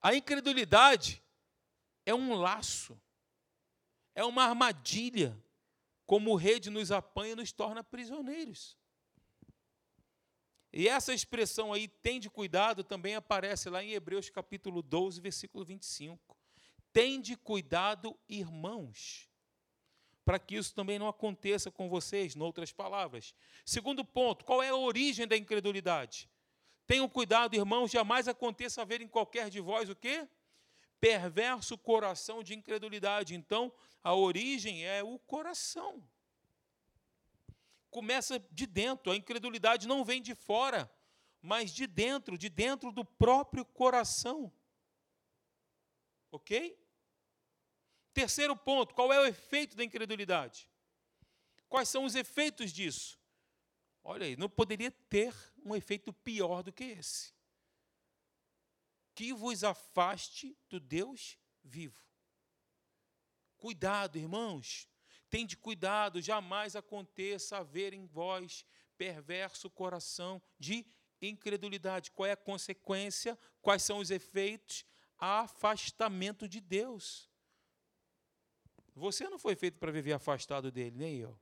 A 0.00 0.14
incredulidade 0.14 1.22
é 2.08 2.14
um 2.14 2.32
laço, 2.32 2.98
é 4.14 4.24
uma 4.24 4.44
armadilha, 4.44 5.38
como 6.06 6.34
rede 6.36 6.70
nos 6.70 6.90
apanha 6.90 7.32
e 7.32 7.36
nos 7.36 7.52
torna 7.52 7.84
prisioneiros. 7.84 8.78
E 10.72 10.88
essa 10.88 11.12
expressão 11.12 11.70
aí, 11.70 11.86
tende 11.86 12.30
cuidado, 12.30 12.82
também 12.82 13.14
aparece 13.14 13.68
lá 13.68 13.84
em 13.84 13.92
Hebreus 13.92 14.30
capítulo 14.30 14.80
12, 14.80 15.20
versículo 15.20 15.66
25. 15.66 16.34
Tende 16.94 17.36
cuidado, 17.36 18.18
irmãos, 18.26 19.28
para 20.24 20.38
que 20.38 20.56
isso 20.56 20.74
também 20.74 20.98
não 20.98 21.08
aconteça 21.08 21.70
com 21.70 21.90
vocês, 21.90 22.34
em 22.34 22.40
outras 22.40 22.72
palavras. 22.72 23.34
Segundo 23.66 24.02
ponto, 24.02 24.46
qual 24.46 24.62
é 24.62 24.70
a 24.70 24.76
origem 24.76 25.26
da 25.26 25.36
incredulidade? 25.36 26.26
Tenham 26.86 27.06
cuidado, 27.06 27.54
irmãos, 27.54 27.90
jamais 27.90 28.28
aconteça 28.28 28.80
haver 28.80 29.02
em 29.02 29.08
qualquer 29.08 29.50
de 29.50 29.60
vós 29.60 29.90
o 29.90 29.94
quê? 29.94 30.26
Perverso 31.00 31.78
coração 31.78 32.42
de 32.42 32.54
incredulidade. 32.54 33.34
Então, 33.34 33.72
a 34.02 34.14
origem 34.14 34.84
é 34.84 35.02
o 35.02 35.18
coração 35.18 36.02
começa 37.90 38.38
de 38.52 38.66
dentro. 38.66 39.12
A 39.12 39.16
incredulidade 39.16 39.88
não 39.88 40.04
vem 40.04 40.22
de 40.22 40.34
fora, 40.34 40.90
mas 41.40 41.72
de 41.72 41.86
dentro, 41.86 42.38
de 42.38 42.48
dentro 42.48 42.92
do 42.92 43.04
próprio 43.04 43.64
coração. 43.64 44.52
Ok? 46.30 46.78
Terceiro 48.12 48.56
ponto: 48.56 48.94
qual 48.94 49.12
é 49.12 49.20
o 49.20 49.26
efeito 49.26 49.76
da 49.76 49.84
incredulidade? 49.84 50.68
Quais 51.68 51.88
são 51.88 52.04
os 52.04 52.14
efeitos 52.14 52.72
disso? 52.72 53.18
Olha 54.02 54.26
aí, 54.26 54.36
não 54.36 54.48
poderia 54.48 54.90
ter 54.90 55.34
um 55.64 55.74
efeito 55.74 56.12
pior 56.12 56.62
do 56.62 56.72
que 56.72 56.84
esse. 56.84 57.34
Que 59.18 59.32
vos 59.32 59.64
afaste 59.64 60.56
do 60.70 60.78
Deus 60.78 61.36
vivo. 61.64 62.00
Cuidado, 63.56 64.16
irmãos. 64.16 64.88
Tende 65.28 65.56
cuidado, 65.56 66.22
jamais 66.22 66.76
aconteça 66.76 67.58
haver 67.58 67.92
em 67.92 68.06
vós 68.06 68.64
perverso 68.96 69.68
coração 69.68 70.40
de 70.56 70.86
incredulidade. 71.20 72.12
Qual 72.12 72.28
é 72.28 72.30
a 72.30 72.36
consequência? 72.36 73.36
Quais 73.60 73.82
são 73.82 73.98
os 73.98 74.12
efeitos? 74.12 74.86
Afastamento 75.18 76.46
de 76.46 76.60
Deus. 76.60 77.28
Você 78.94 79.28
não 79.28 79.36
foi 79.36 79.56
feito 79.56 79.80
para 79.80 79.90
viver 79.90 80.12
afastado 80.12 80.70
dele, 80.70 80.96
nem 80.96 81.16
eu. 81.16 81.36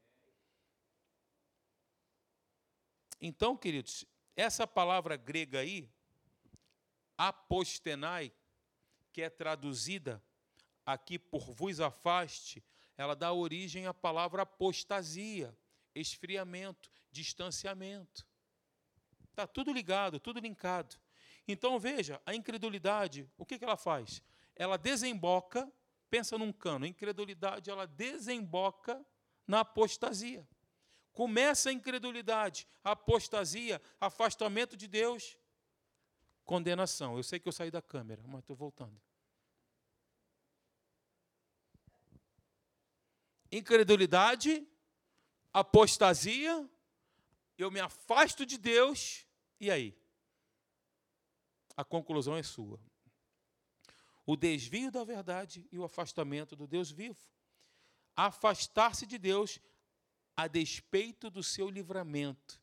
Então, 3.20 3.54
queridos, 3.54 4.06
essa 4.34 4.66
palavra 4.66 5.14
grega 5.18 5.58
aí, 5.58 5.94
apostenai, 7.16 8.32
que 9.12 9.22
é 9.22 9.30
traduzida 9.30 10.22
aqui 10.84 11.18
por 11.18 11.50
vos 11.52 11.80
afaste, 11.80 12.62
ela 12.96 13.14
dá 13.14 13.32
origem 13.32 13.86
à 13.86 13.94
palavra 13.94 14.42
apostasia, 14.42 15.56
esfriamento, 15.94 16.90
distanciamento. 17.10 18.26
Está 19.30 19.46
tudo 19.46 19.72
ligado, 19.72 20.18
tudo 20.18 20.40
linkado. 20.40 20.96
Então 21.46 21.78
veja, 21.78 22.20
a 22.24 22.34
incredulidade, 22.34 23.30
o 23.36 23.44
que, 23.44 23.58
que 23.58 23.64
ela 23.64 23.76
faz? 23.76 24.22
Ela 24.54 24.76
desemboca, 24.76 25.70
pensa 26.08 26.38
num 26.38 26.52
cano, 26.52 26.84
a 26.84 26.88
incredulidade 26.88 27.70
ela 27.70 27.86
desemboca 27.86 29.04
na 29.46 29.60
apostasia. 29.60 30.46
Começa 31.12 31.70
a 31.70 31.72
incredulidade, 31.72 32.66
a 32.82 32.92
apostasia, 32.92 33.80
afastamento 34.00 34.76
de 34.76 34.86
Deus, 34.86 35.36
condenação. 36.46 37.16
Eu 37.16 37.22
sei 37.22 37.38
que 37.38 37.48
eu 37.48 37.52
saí 37.52 37.70
da 37.70 37.82
câmera, 37.82 38.22
mas 38.26 38.40
estou 38.40 38.56
voltando. 38.56 38.98
Incredulidade, 43.50 44.66
apostasia, 45.52 46.68
eu 47.58 47.70
me 47.70 47.80
afasto 47.80 48.46
de 48.46 48.56
Deus, 48.56 49.26
e 49.60 49.70
aí? 49.70 49.98
A 51.76 51.84
conclusão 51.84 52.36
é 52.36 52.42
sua. 52.42 52.80
O 54.24 54.36
desvio 54.36 54.90
da 54.90 55.04
verdade 55.04 55.68
e 55.70 55.78
o 55.78 55.84
afastamento 55.84 56.56
do 56.56 56.66
Deus 56.66 56.90
vivo. 56.90 57.20
Afastar-se 58.16 59.06
de 59.06 59.18
Deus 59.18 59.60
a 60.36 60.48
despeito 60.48 61.30
do 61.30 61.42
seu 61.42 61.68
livramento. 61.68 62.60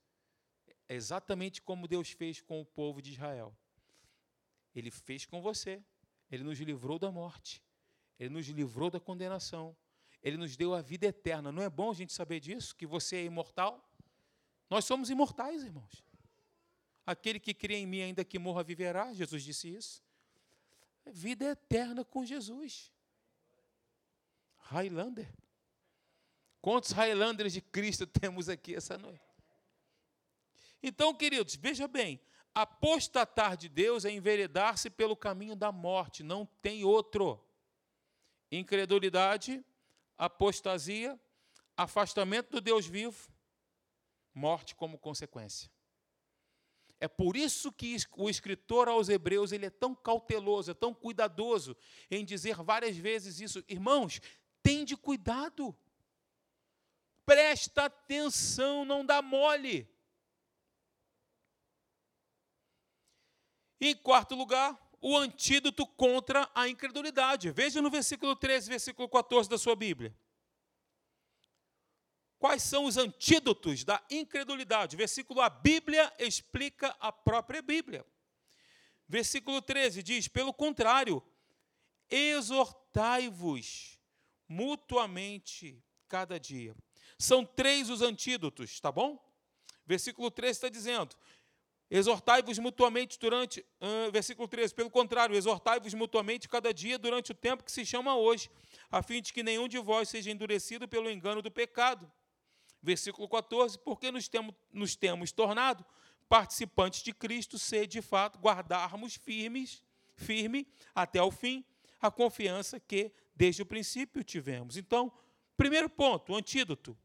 É 0.88 0.96
exatamente 0.96 1.62
como 1.62 1.88
Deus 1.88 2.12
fez 2.12 2.42
com 2.42 2.60
o 2.60 2.66
povo 2.66 3.02
de 3.02 3.14
Israel. 3.14 3.56
Ele 4.76 4.92
fez 4.92 5.26
com 5.26 5.42
você. 5.42 5.84
Ele 6.32 6.44
nos 6.44 6.60
livrou 6.60 6.98
da 6.98 7.12
morte. 7.12 7.62
Ele 8.20 8.30
nos 8.30 8.48
livrou 8.48 8.90
da 8.90 9.00
condenação. 9.00 9.76
Ele 10.22 10.38
nos 10.38 10.56
deu 10.56 10.74
a 10.74 10.82
vida 10.82 11.06
eterna. 11.06 11.52
Não 11.52 11.62
é 11.62 11.70
bom 11.70 11.92
a 11.92 11.94
gente 11.94 12.14
saber 12.14 12.40
disso? 12.40 12.76
Que 12.76 12.86
você 12.86 13.18
é 13.18 13.26
imortal? 13.26 13.88
Nós 14.70 14.86
somos 14.86 15.10
imortais, 15.10 15.64
irmãos. 15.64 16.04
Aquele 17.06 17.40
que 17.40 17.54
crê 17.54 17.76
em 17.76 17.86
mim, 17.86 18.02
ainda 18.02 18.24
que 18.24 18.40
morra, 18.40 18.64
viverá. 18.64 19.14
Jesus 19.14 19.44
disse 19.44 19.68
isso. 19.68 20.02
Vida 21.06 21.46
eterna 21.46 22.06
com 22.06 22.26
Jesus. 22.26 22.92
Highlander. 24.58 25.30
Quantos 26.62 26.92
Highlanders 26.92 27.52
de 27.52 27.62
Cristo 27.62 28.08
temos 28.08 28.48
aqui 28.48 28.74
essa 28.74 28.98
noite? 28.98 29.22
Então, 30.82 31.14
queridos, 31.14 31.56
veja 31.56 31.88
bem: 31.88 32.22
apostatar 32.54 33.58
de 33.58 33.68
Deus 33.68 34.06
é 34.06 34.12
enveredar-se 34.12 34.90
pelo 34.90 35.16
caminho 35.16 35.56
da 35.56 35.72
morte, 35.72 36.24
não 36.24 36.46
tem 36.62 36.84
outro. 36.84 37.44
Incredulidade, 38.52 39.64
apostasia, 40.18 41.20
afastamento 41.76 42.52
do 42.52 42.62
Deus 42.62 42.86
vivo, 42.86 43.32
morte 44.34 44.76
como 44.76 44.98
consequência. 44.98 45.72
É 47.00 47.08
por 47.08 47.36
isso 47.36 47.72
que 47.72 47.98
o 48.16 48.30
escritor 48.30 48.88
aos 48.88 49.10
Hebreus 49.10 49.52
ele 49.52 49.66
é 49.66 49.70
tão 49.70 49.94
cauteloso, 49.94 50.72
é 50.72 50.74
tão 50.74 50.94
cuidadoso 50.94 51.76
em 52.10 52.24
dizer 52.24 52.56
várias 52.64 52.96
vezes 52.96 53.42
isso. 53.42 53.62
Irmãos, 53.68 54.22
tende 54.62 54.96
cuidado. 54.96 55.76
Presta 57.26 57.86
atenção, 57.86 58.86
não 58.86 59.06
dá 59.06 59.22
mole. 59.22 59.93
Em 63.86 63.94
quarto 63.94 64.34
lugar, 64.34 64.80
o 65.02 65.18
antídoto 65.18 65.86
contra 65.86 66.50
a 66.56 66.70
incredulidade. 66.70 67.52
Veja 67.52 67.82
no 67.82 67.90
versículo 67.90 68.34
13, 68.34 68.70
versículo 68.70 69.10
14 69.10 69.50
da 69.50 69.58
sua 69.58 69.76
Bíblia. 69.76 70.16
Quais 72.40 72.64
são 72.64 72.86
os 72.86 72.96
antídotos 72.96 73.84
da 73.84 74.02
incredulidade? 74.10 74.96
Versículo 74.96 75.42
a 75.42 75.50
Bíblia 75.50 76.10
explica 76.18 76.96
a 76.98 77.12
própria 77.12 77.62
Bíblia. 77.62 78.06
Versículo 79.06 79.62
13 79.62 80.02
diz: 80.02 80.30
pelo 80.30 80.54
contrário, 80.54 81.22
exortai-vos 82.10 84.00
mutuamente 84.48 85.84
cada 86.08 86.40
dia 86.40 86.74
são 87.18 87.46
três 87.46 87.90
os 87.90 88.02
antídotos, 88.02 88.80
tá 88.80 88.92
bom? 88.92 89.22
Versículo 89.86 90.32
13 90.32 90.52
está 90.52 90.70
dizendo: 90.70 91.16
Exortai-vos 91.90 92.58
mutuamente 92.60 93.20
durante. 93.20 93.62
Uh, 93.80 94.12
versículo 94.12 94.48
13: 94.48 94.74
Pelo 94.74 94.90
contrário, 94.90 95.36
exortai-vos 95.36 95.94
mutuamente 95.94 96.50
cada 96.50 96.74
dia 96.74 96.98
durante 96.98 97.32
o 97.32 97.36
tempo 97.36 97.64
que 97.64 97.72
se 97.72 97.86
chama 97.86 98.16
hoje, 98.16 98.50
a 98.92 99.02
fim 99.02 99.22
de 99.22 99.32
que 99.32 99.44
nenhum 99.44 99.68
de 99.68 99.78
vós 99.78 100.10
seja 100.10 100.32
endurecido 100.32 100.88
pelo 100.88 101.10
engano 101.10 101.42
do 101.42 101.52
pecado. 101.52 102.12
Versículo 102.82 103.28
14: 103.28 103.78
Porque 103.80 104.12
nos 104.12 104.28
temos, 104.28 104.56
nos 104.72 104.96
temos 104.96 105.32
tornado 105.32 105.86
participantes 106.28 107.04
de 107.04 107.14
Cristo, 107.14 107.60
se 107.60 107.86
de 107.86 108.02
fato 108.02 108.40
guardarmos 108.40 109.16
firmes, 109.16 109.84
firme 110.16 110.68
até 110.96 111.22
o 111.22 111.30
fim 111.30 111.64
a 112.02 112.12
confiança 112.12 112.80
que 112.80 113.14
desde 113.34 113.62
o 113.62 113.66
princípio 113.66 114.24
tivemos. 114.24 114.76
Então, 114.76 115.12
primeiro 115.56 115.90
ponto, 115.90 116.36
antídoto 116.36 116.98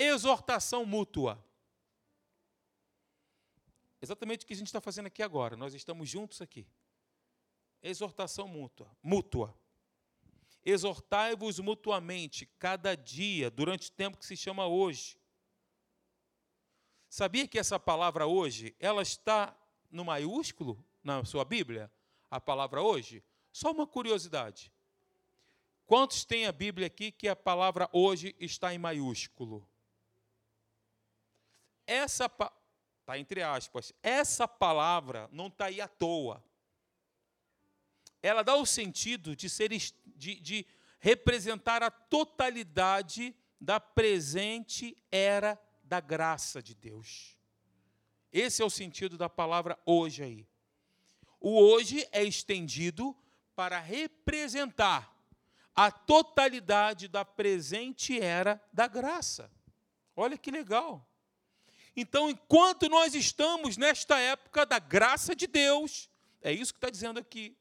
exortação 0.00 0.84
mútua. 0.84 1.42
Exatamente 4.02 4.44
o 4.44 4.46
que 4.46 4.54
a 4.54 4.56
gente 4.56 4.66
está 4.68 4.80
fazendo 4.80 5.06
aqui 5.06 5.22
agora. 5.22 5.56
Nós 5.56 5.74
estamos 5.74 6.08
juntos 6.08 6.40
aqui. 6.40 6.66
Exortação 7.82 8.48
mútua. 8.48 8.90
mútua. 9.02 9.54
Exortai-vos 10.64 11.58
mutuamente 11.58 12.46
cada 12.58 12.94
dia, 12.94 13.50
durante 13.50 13.88
o 13.88 13.92
tempo 13.92 14.18
que 14.18 14.26
se 14.26 14.36
chama 14.36 14.66
hoje. 14.66 15.18
Sabia 17.08 17.48
que 17.48 17.58
essa 17.58 17.80
palavra 17.80 18.26
hoje, 18.26 18.76
ela 18.78 19.02
está 19.02 19.56
no 19.90 20.04
maiúsculo 20.04 20.84
na 21.02 21.24
sua 21.24 21.44
Bíblia? 21.44 21.90
A 22.30 22.40
palavra 22.40 22.82
hoje? 22.82 23.24
Só 23.50 23.72
uma 23.72 23.86
curiosidade. 23.86 24.72
Quantos 25.86 26.24
tem 26.24 26.46
a 26.46 26.52
Bíblia 26.52 26.86
aqui 26.86 27.10
que 27.10 27.26
a 27.26 27.34
palavra 27.34 27.88
hoje 27.92 28.36
está 28.38 28.72
em 28.72 28.78
maiúsculo? 28.78 29.66
essa 31.90 32.28
tá 33.10 33.18
entre 33.18 33.42
aspas, 33.42 33.92
essa 34.02 34.46
palavra 34.46 35.28
não 35.32 35.48
está 35.48 35.66
aí 35.66 35.80
à 35.80 35.88
toa. 35.88 36.44
Ela 38.22 38.42
dá 38.42 38.54
o 38.54 38.64
sentido 38.64 39.34
de 39.34 39.48
ser 39.48 39.70
de, 39.70 40.38
de 40.40 40.66
representar 41.00 41.82
a 41.82 41.90
totalidade 41.90 43.34
da 43.60 43.80
presente 43.80 44.96
era 45.10 45.60
da 45.82 45.98
graça 45.98 46.62
de 46.62 46.74
Deus. 46.74 47.36
Esse 48.32 48.62
é 48.62 48.64
o 48.64 48.70
sentido 48.70 49.18
da 49.18 49.28
palavra 49.28 49.76
hoje 49.84 50.22
aí. 50.22 50.48
O 51.40 51.58
hoje 51.58 52.06
é 52.12 52.22
estendido 52.22 53.16
para 53.56 53.80
representar 53.80 55.12
a 55.74 55.90
totalidade 55.90 57.08
da 57.08 57.24
presente 57.24 58.20
era 58.20 58.62
da 58.72 58.86
graça. 58.86 59.50
Olha 60.14 60.38
que 60.38 60.50
legal. 60.50 61.09
Então, 61.96 62.30
enquanto 62.30 62.88
nós 62.88 63.14
estamos 63.14 63.76
nesta 63.76 64.18
época 64.18 64.64
da 64.64 64.78
graça 64.78 65.34
de 65.34 65.46
Deus, 65.46 66.08
é 66.40 66.52
isso 66.52 66.72
que 66.72 66.78
está 66.78 66.90
dizendo 66.90 67.18
aqui. 67.18 67.56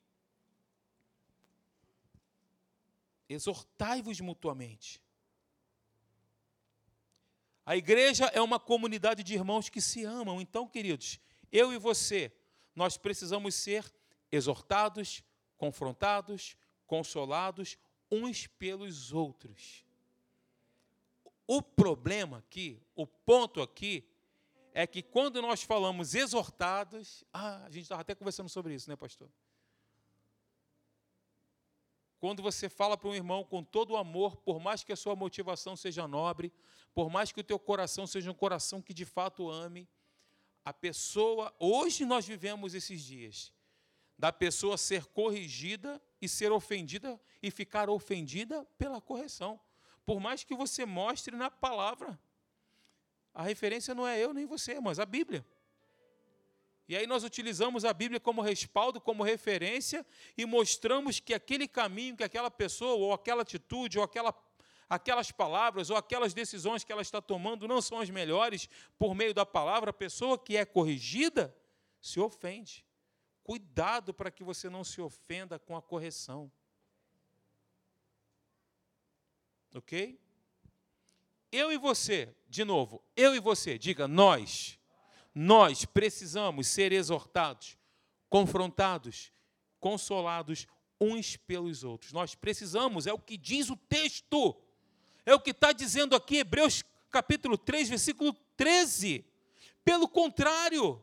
Exortai-vos 3.28 4.20
mutuamente. 4.20 5.02
A 7.66 7.78
igreja 7.78 8.26
é 8.34 8.42
uma 8.42 8.60
comunidade 8.60 9.24
de 9.24 9.34
irmãos 9.36 9.70
que 9.70 9.80
se 9.80 10.04
amam. 10.04 10.42
Então, 10.42 10.68
queridos, 10.68 11.20
eu 11.52 11.72
e 11.72 11.78
você, 11.78 12.32
nós 12.76 12.98
precisamos 12.98 13.54
ser 13.54 13.86
exortados, 14.32 15.24
confrontados, 15.58 16.56
consolados 16.88 17.78
uns 18.12 18.48
pelos 18.48 19.14
outros. 19.14 19.86
O 21.46 21.62
problema 21.62 22.40
aqui, 22.40 22.82
o 22.96 23.06
ponto 23.06 23.62
aqui, 23.62 24.08
é 24.74 24.86
que 24.86 25.02
quando 25.02 25.42
nós 25.42 25.64
falamos 25.64 26.16
exortados, 26.16 27.24
ah, 27.34 27.66
a 27.66 27.70
gente 27.70 27.84
estava 27.84 28.02
até 28.02 28.16
conversando 28.16 28.50
sobre 28.50 28.74
isso, 28.74 28.90
né, 28.90 28.96
pastor? 28.96 29.30
Quando 32.20 32.44
você 32.44 32.68
fala 32.68 32.98
para 32.98 33.10
um 33.10 33.16
irmão 33.16 33.44
com 33.44 33.64
todo 33.64 33.92
o 33.92 33.98
amor, 33.98 34.38
por 34.38 34.60
mais 34.60 34.84
que 34.84 34.92
a 34.92 34.96
sua 34.96 35.16
motivação 35.16 35.76
seja 35.76 36.08
nobre, 36.08 36.52
por 36.94 37.10
mais 37.10 37.32
que 37.32 37.40
o 37.40 37.44
teu 37.44 37.58
coração 37.58 38.06
seja 38.06 38.30
um 38.30 38.34
coração 38.34 38.82
que 38.82 38.94
de 38.94 39.06
fato 39.06 39.50
ame, 39.50 39.88
a 40.66 40.74
pessoa, 40.74 41.56
hoje 41.58 42.06
nós 42.06 42.28
vivemos 42.28 42.74
esses 42.74 43.02
dias, 43.02 43.54
da 44.18 44.34
pessoa 44.34 44.78
ser 44.78 45.06
corrigida 45.06 46.02
e 46.22 46.28
ser 46.28 46.52
ofendida 46.52 47.20
e 47.42 47.50
ficar 47.50 47.90
ofendida 47.90 48.66
pela 48.78 49.00
correção. 49.00 49.58
Por 50.06 50.20
mais 50.20 50.44
que 50.44 50.54
você 50.54 50.86
mostre 50.86 51.36
na 51.36 51.50
palavra 51.50 52.20
A 53.34 53.44
referência 53.44 53.94
não 53.96 54.08
é 54.08 54.20
eu 54.20 54.34
nem 54.34 54.46
você, 54.46 54.80
mas 54.80 55.00
a 55.00 55.06
Bíblia. 55.06 55.46
E 56.90 56.96
aí 56.96 57.06
nós 57.06 57.24
utilizamos 57.24 57.86
a 57.86 57.94
Bíblia 57.94 58.20
como 58.20 58.42
respaldo, 58.42 59.00
como 59.00 59.22
referência 59.22 60.04
e 60.36 60.44
mostramos 60.44 61.20
que 61.20 61.36
aquele 61.36 61.68
caminho 61.68 62.18
que 62.18 62.24
aquela 62.24 62.50
pessoa, 62.50 62.96
ou 62.96 63.14
aquela 63.14 63.44
atitude, 63.44 64.00
ou 64.00 64.04
aquela, 64.04 64.34
aquelas 64.90 65.32
palavras, 65.32 65.92
ou 65.92 65.98
aquelas 65.98 66.34
decisões 66.34 66.84
que 66.84 66.92
ela 66.92 67.04
está 67.04 67.22
tomando 67.22 67.68
não 67.68 67.80
são 67.80 68.00
as 68.00 68.10
melhores 68.10 68.68
por 68.98 69.14
meio 69.14 69.36
da 69.36 69.46
palavra. 69.46 69.92
A 69.92 69.94
pessoa 69.94 70.36
que 70.36 70.58
é 70.58 70.66
corrigida 70.66 71.56
se 72.02 72.20
ofende. 72.20 72.84
Cuidado 73.44 74.12
para 74.12 74.32
que 74.32 74.44
você 74.44 74.68
não 74.68 74.84
se 74.84 75.00
ofenda 75.00 75.60
com 75.60 75.78
a 75.78 75.82
correção. 75.84 76.52
Ok? 79.76 80.20
Eu 81.52 81.72
e 81.72 81.78
você, 81.78 82.36
de 82.48 82.64
novo, 82.64 83.04
eu 83.16 83.36
e 83.36 83.40
você, 83.40 83.78
diga 83.78 84.08
nós 84.08 84.80
nós 85.34 85.86
precisamos 85.86 86.68
ser 86.68 86.92
exortados, 86.92 87.78
confrontados, 88.30 89.32
consolados 89.80 90.68
uns 91.00 91.38
pelos 91.38 91.84
outros. 91.84 92.12
Nós 92.12 92.36
precisamos, 92.36 93.08
é 93.08 93.14
o 93.14 93.20
que 93.20 93.38
diz 93.38 93.70
o 93.70 93.78
texto, 93.78 94.56
é 95.26 95.34
o 95.34 95.40
que 95.40 95.52
está 95.52 95.72
dizendo 95.72 96.16
aqui, 96.16 96.38
Hebreus 96.38 96.84
capítulo 97.10 97.58
3, 97.58 97.90
versículo 97.90 98.34
13. 98.58 99.26
Pelo 99.86 100.10
contrário, 100.10 101.02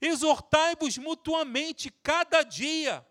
exortai-vos 0.00 0.96
mutuamente 0.96 1.90
cada 2.02 2.42
dia, 2.42 3.06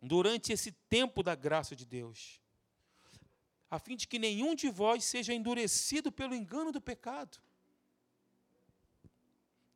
durante 0.00 0.52
esse 0.52 0.72
tempo 0.72 1.22
da 1.22 1.34
graça 1.34 1.74
de 1.74 1.84
Deus 1.84 2.43
a 3.70 3.78
fim 3.78 3.96
de 3.96 4.06
que 4.06 4.18
nenhum 4.18 4.54
de 4.54 4.70
vós 4.70 5.04
seja 5.04 5.34
endurecido 5.34 6.12
pelo 6.12 6.34
engano 6.34 6.70
do 6.70 6.80
pecado. 6.80 7.38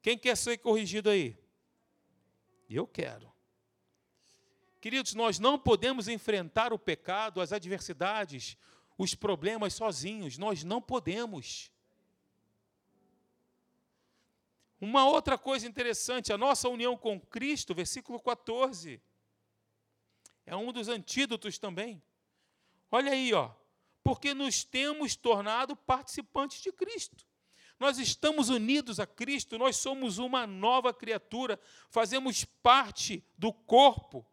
Quem 0.00 0.16
quer 0.16 0.36
ser 0.36 0.58
corrigido 0.58 1.10
aí? 1.10 1.36
Eu 2.70 2.86
quero. 2.86 3.32
Queridos, 4.80 5.14
nós 5.14 5.38
não 5.38 5.58
podemos 5.58 6.06
enfrentar 6.06 6.72
o 6.72 6.78
pecado, 6.78 7.40
as 7.40 7.52
adversidades, 7.52 8.56
os 8.96 9.14
problemas 9.14 9.74
sozinhos, 9.74 10.38
nós 10.38 10.62
não 10.62 10.80
podemos. 10.80 11.72
Uma 14.80 15.08
outra 15.08 15.36
coisa 15.36 15.66
interessante, 15.66 16.32
a 16.32 16.38
nossa 16.38 16.68
união 16.68 16.96
com 16.96 17.20
Cristo, 17.20 17.74
versículo 17.74 18.20
14, 18.20 19.02
é 20.46 20.54
um 20.54 20.72
dos 20.72 20.88
antídotos 20.88 21.58
também. 21.58 22.00
Olha 22.90 23.10
aí, 23.10 23.34
ó 23.34 23.57
porque 24.08 24.32
nos 24.32 24.64
temos 24.64 25.14
tornado 25.14 25.76
participantes 25.76 26.62
de 26.62 26.72
Cristo. 26.72 27.26
Nós 27.78 27.98
estamos 27.98 28.48
unidos 28.48 28.98
a 28.98 29.06
Cristo, 29.06 29.58
nós 29.58 29.76
somos 29.76 30.16
uma 30.16 30.46
nova 30.46 30.94
criatura, 30.94 31.60
fazemos 31.90 32.42
parte 32.42 33.22
do 33.36 33.52
corpo. 33.52 34.26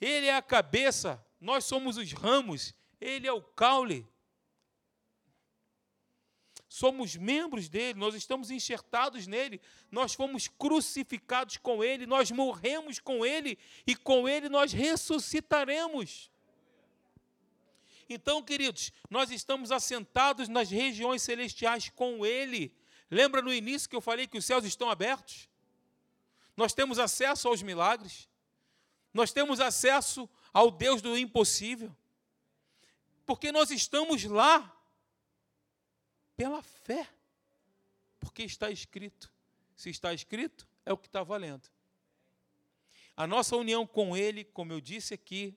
Ele 0.00 0.26
é 0.26 0.34
a 0.34 0.42
cabeça, 0.42 1.24
nós 1.40 1.64
somos 1.66 1.96
os 1.96 2.10
ramos, 2.14 2.74
ele 3.00 3.28
é 3.28 3.32
o 3.32 3.40
caule. 3.40 4.04
Somos 6.68 7.14
membros 7.14 7.68
dele, 7.68 7.96
nós 7.96 8.16
estamos 8.16 8.50
enxertados 8.50 9.28
nele, 9.28 9.60
nós 9.88 10.14
fomos 10.14 10.48
crucificados 10.48 11.58
com 11.58 11.84
ele, 11.84 12.06
nós 12.06 12.32
morremos 12.32 12.98
com 12.98 13.24
ele 13.24 13.56
e 13.86 13.94
com 13.94 14.28
ele 14.28 14.48
nós 14.48 14.72
ressuscitaremos. 14.72 16.28
Então, 18.08 18.42
queridos, 18.42 18.92
nós 19.08 19.30
estamos 19.30 19.72
assentados 19.72 20.48
nas 20.48 20.70
regiões 20.70 21.22
celestiais 21.22 21.88
com 21.88 22.24
Ele. 22.24 22.76
Lembra 23.10 23.40
no 23.40 23.52
início 23.52 23.88
que 23.88 23.96
eu 23.96 24.00
falei 24.00 24.26
que 24.26 24.38
os 24.38 24.44
céus 24.44 24.64
estão 24.64 24.90
abertos? 24.90 25.48
Nós 26.56 26.72
temos 26.72 26.98
acesso 26.98 27.48
aos 27.48 27.62
milagres. 27.62 28.28
Nós 29.12 29.32
temos 29.32 29.60
acesso 29.60 30.28
ao 30.52 30.70
Deus 30.70 31.00
do 31.00 31.16
impossível. 31.16 31.94
Porque 33.26 33.50
nós 33.50 33.70
estamos 33.70 34.24
lá 34.24 34.74
pela 36.36 36.62
fé. 36.62 37.08
Porque 38.20 38.42
está 38.42 38.70
escrito. 38.70 39.32
Se 39.76 39.90
está 39.90 40.12
escrito, 40.12 40.68
é 40.84 40.92
o 40.92 40.98
que 40.98 41.06
está 41.06 41.22
valendo. 41.22 41.68
A 43.16 43.26
nossa 43.26 43.56
união 43.56 43.86
com 43.86 44.16
Ele, 44.16 44.44
como 44.44 44.72
eu 44.72 44.80
disse 44.80 45.14
aqui, 45.14 45.56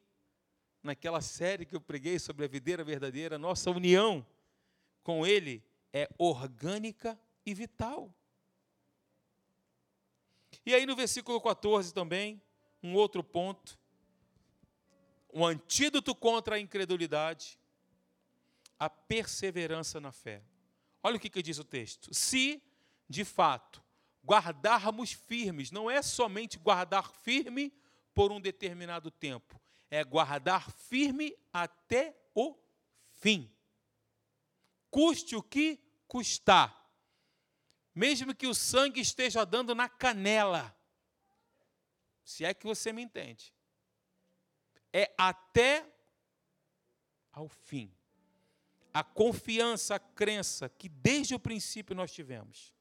naquela 0.88 1.22
série 1.22 1.66
que 1.66 1.76
eu 1.76 1.82
preguei 1.82 2.18
sobre 2.18 2.46
a 2.46 2.48
videira 2.48 2.84
verdadeira, 2.84 3.38
nossa 3.38 3.70
união 3.70 4.26
com 5.04 5.28
Ele 5.28 5.64
é 5.94 6.10
orgânica 6.18 7.20
e 7.46 7.54
vital. 7.54 8.14
E 10.66 10.74
aí 10.74 10.86
no 10.86 10.96
versículo 10.96 11.40
14 11.42 11.94
também, 11.94 12.42
um 12.82 12.96
outro 12.96 13.24
ponto, 13.24 13.78
um 15.34 15.46
antídoto 15.46 16.16
contra 16.16 16.56
a 16.56 16.60
incredulidade, 16.60 17.60
a 18.80 18.90
perseverança 18.90 20.00
na 20.00 20.12
fé. 20.12 20.42
Olha 21.04 21.18
o 21.18 21.20
que, 21.20 21.30
que 21.30 21.44
diz 21.44 21.60
o 21.60 21.64
texto. 21.64 22.14
Se, 22.14 22.64
de 23.10 23.26
fato, 23.26 23.84
guardarmos 24.26 25.12
firmes, 25.12 25.70
não 25.70 25.92
é 25.92 26.02
somente 26.02 26.58
guardar 26.58 27.12
firme 27.12 27.74
por 28.14 28.32
um 28.32 28.40
determinado 28.40 29.12
tempo, 29.12 29.62
é 29.90 30.04
guardar 30.04 30.70
firme 30.72 31.36
até 31.52 32.16
o 32.34 32.56
fim. 33.20 33.52
Custe 34.90 35.36
o 35.36 35.44
que 35.44 35.80
custar. 36.08 36.76
Mesmo 37.94 38.36
que 38.36 38.48
o 38.48 38.54
sangue 38.54 39.02
esteja 39.02 39.46
dando 39.46 39.74
na 39.74 39.90
canela. 39.90 40.76
Se 42.24 42.46
é 42.46 42.54
que 42.54 42.66
você 42.66 42.92
me 42.92 43.02
entende. 43.02 43.54
É 44.94 45.14
até 45.18 45.86
ao 47.32 47.48
fim. 47.48 47.92
A 48.94 49.04
confiança, 49.04 49.96
a 49.96 50.00
crença 50.00 50.70
que 50.70 50.90
desde 50.90 51.36
o 51.36 51.40
princípio 51.40 51.96
nós 51.96 52.12
tivemos. 52.12 52.74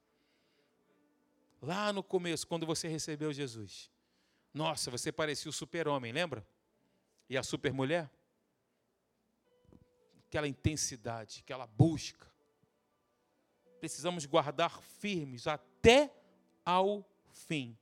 Lá 1.61 1.93
no 1.93 2.03
começo, 2.03 2.47
quando 2.47 2.67
você 2.67 2.89
recebeu 2.89 3.33
Jesus. 3.33 3.91
Nossa, 4.53 4.91
você 4.91 5.13
parecia 5.13 5.51
o 5.51 5.53
super-homem, 5.53 6.13
lembra? 6.13 6.47
E 7.29 7.37
a 7.37 7.43
supermulher? 7.43 8.11
Aquela 10.27 10.49
intensidade, 10.49 11.41
aquela 11.43 11.67
busca. 11.67 12.27
Precisamos 13.81 14.27
guardar 14.27 14.83
firmes 14.83 15.47
até 15.47 16.13
ao 16.65 17.09
fim. 17.31 17.77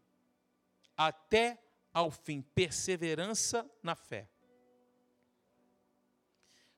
Até 0.97 1.63
ao 1.93 2.11
fim. 2.11 2.43
Perseverança 2.43 3.69
na 3.83 3.95
fé. 3.95 4.29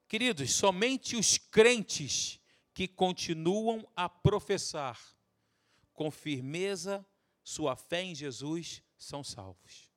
Queridos, 0.08 0.52
somente 0.54 1.16
os 1.16 1.36
crentes 1.36 2.40
que 2.72 2.86
continuam 2.86 3.90
a 3.96 4.08
professar 4.08 5.00
com 5.92 6.10
firmeza 6.10 7.04
sua 7.42 7.74
fé 7.74 8.02
em 8.02 8.14
Jesus 8.14 8.82
são 8.96 9.24
salvos. 9.24 9.90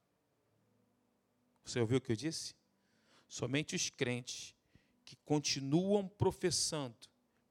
Você 1.64 1.80
ouviu 1.80 1.98
o 1.98 2.02
que 2.02 2.12
eu 2.12 2.16
disse? 2.16 2.56
Somente 3.30 3.76
os 3.76 3.92
crentes 3.92 4.56
que 5.06 5.16
continuam 5.24 6.08
professando, 6.08 6.98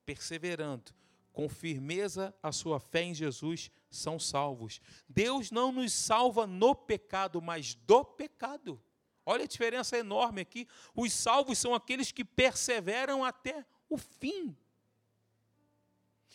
perseverando, 0.04 0.92
com 1.32 1.48
firmeza 1.48 2.34
a 2.42 2.50
sua 2.50 2.80
fé 2.80 3.02
em 3.02 3.14
Jesus 3.14 3.70
são 3.88 4.18
salvos. 4.18 4.80
Deus 5.08 5.52
não 5.52 5.70
nos 5.70 5.92
salva 5.92 6.48
no 6.48 6.74
pecado, 6.74 7.40
mas 7.40 7.74
do 7.74 8.04
pecado. 8.04 8.82
Olha 9.24 9.44
a 9.44 9.46
diferença 9.46 9.96
enorme 9.96 10.40
aqui. 10.40 10.66
Os 10.96 11.12
salvos 11.12 11.58
são 11.58 11.74
aqueles 11.74 12.10
que 12.10 12.24
perseveram 12.24 13.24
até 13.24 13.64
o 13.88 13.96
fim. 13.96 14.56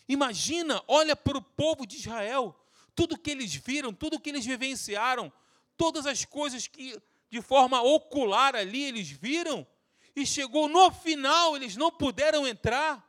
Imagina, 0.08 0.82
olha 0.88 1.14
para 1.14 1.36
o 1.36 1.42
povo 1.42 1.86
de 1.86 1.96
Israel, 1.96 2.58
tudo 2.94 3.18
que 3.18 3.30
eles 3.30 3.54
viram, 3.54 3.92
tudo 3.92 4.18
que 4.18 4.30
eles 4.30 4.46
vivenciaram, 4.46 5.30
todas 5.76 6.06
as 6.06 6.24
coisas 6.24 6.66
que 6.66 6.98
de 7.34 7.42
forma 7.42 7.82
ocular 7.82 8.54
ali, 8.54 8.84
eles 8.84 9.10
viram, 9.10 9.66
e 10.14 10.24
chegou 10.24 10.68
no 10.68 10.88
final, 10.92 11.56
eles 11.56 11.74
não 11.74 11.90
puderam 11.90 12.46
entrar. 12.46 13.04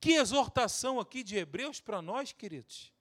Que 0.00 0.14
exortação 0.14 0.98
aqui 0.98 1.22
de 1.22 1.36
Hebreus 1.36 1.80
para 1.80 2.02
nós, 2.02 2.32
queridos. 2.32 2.92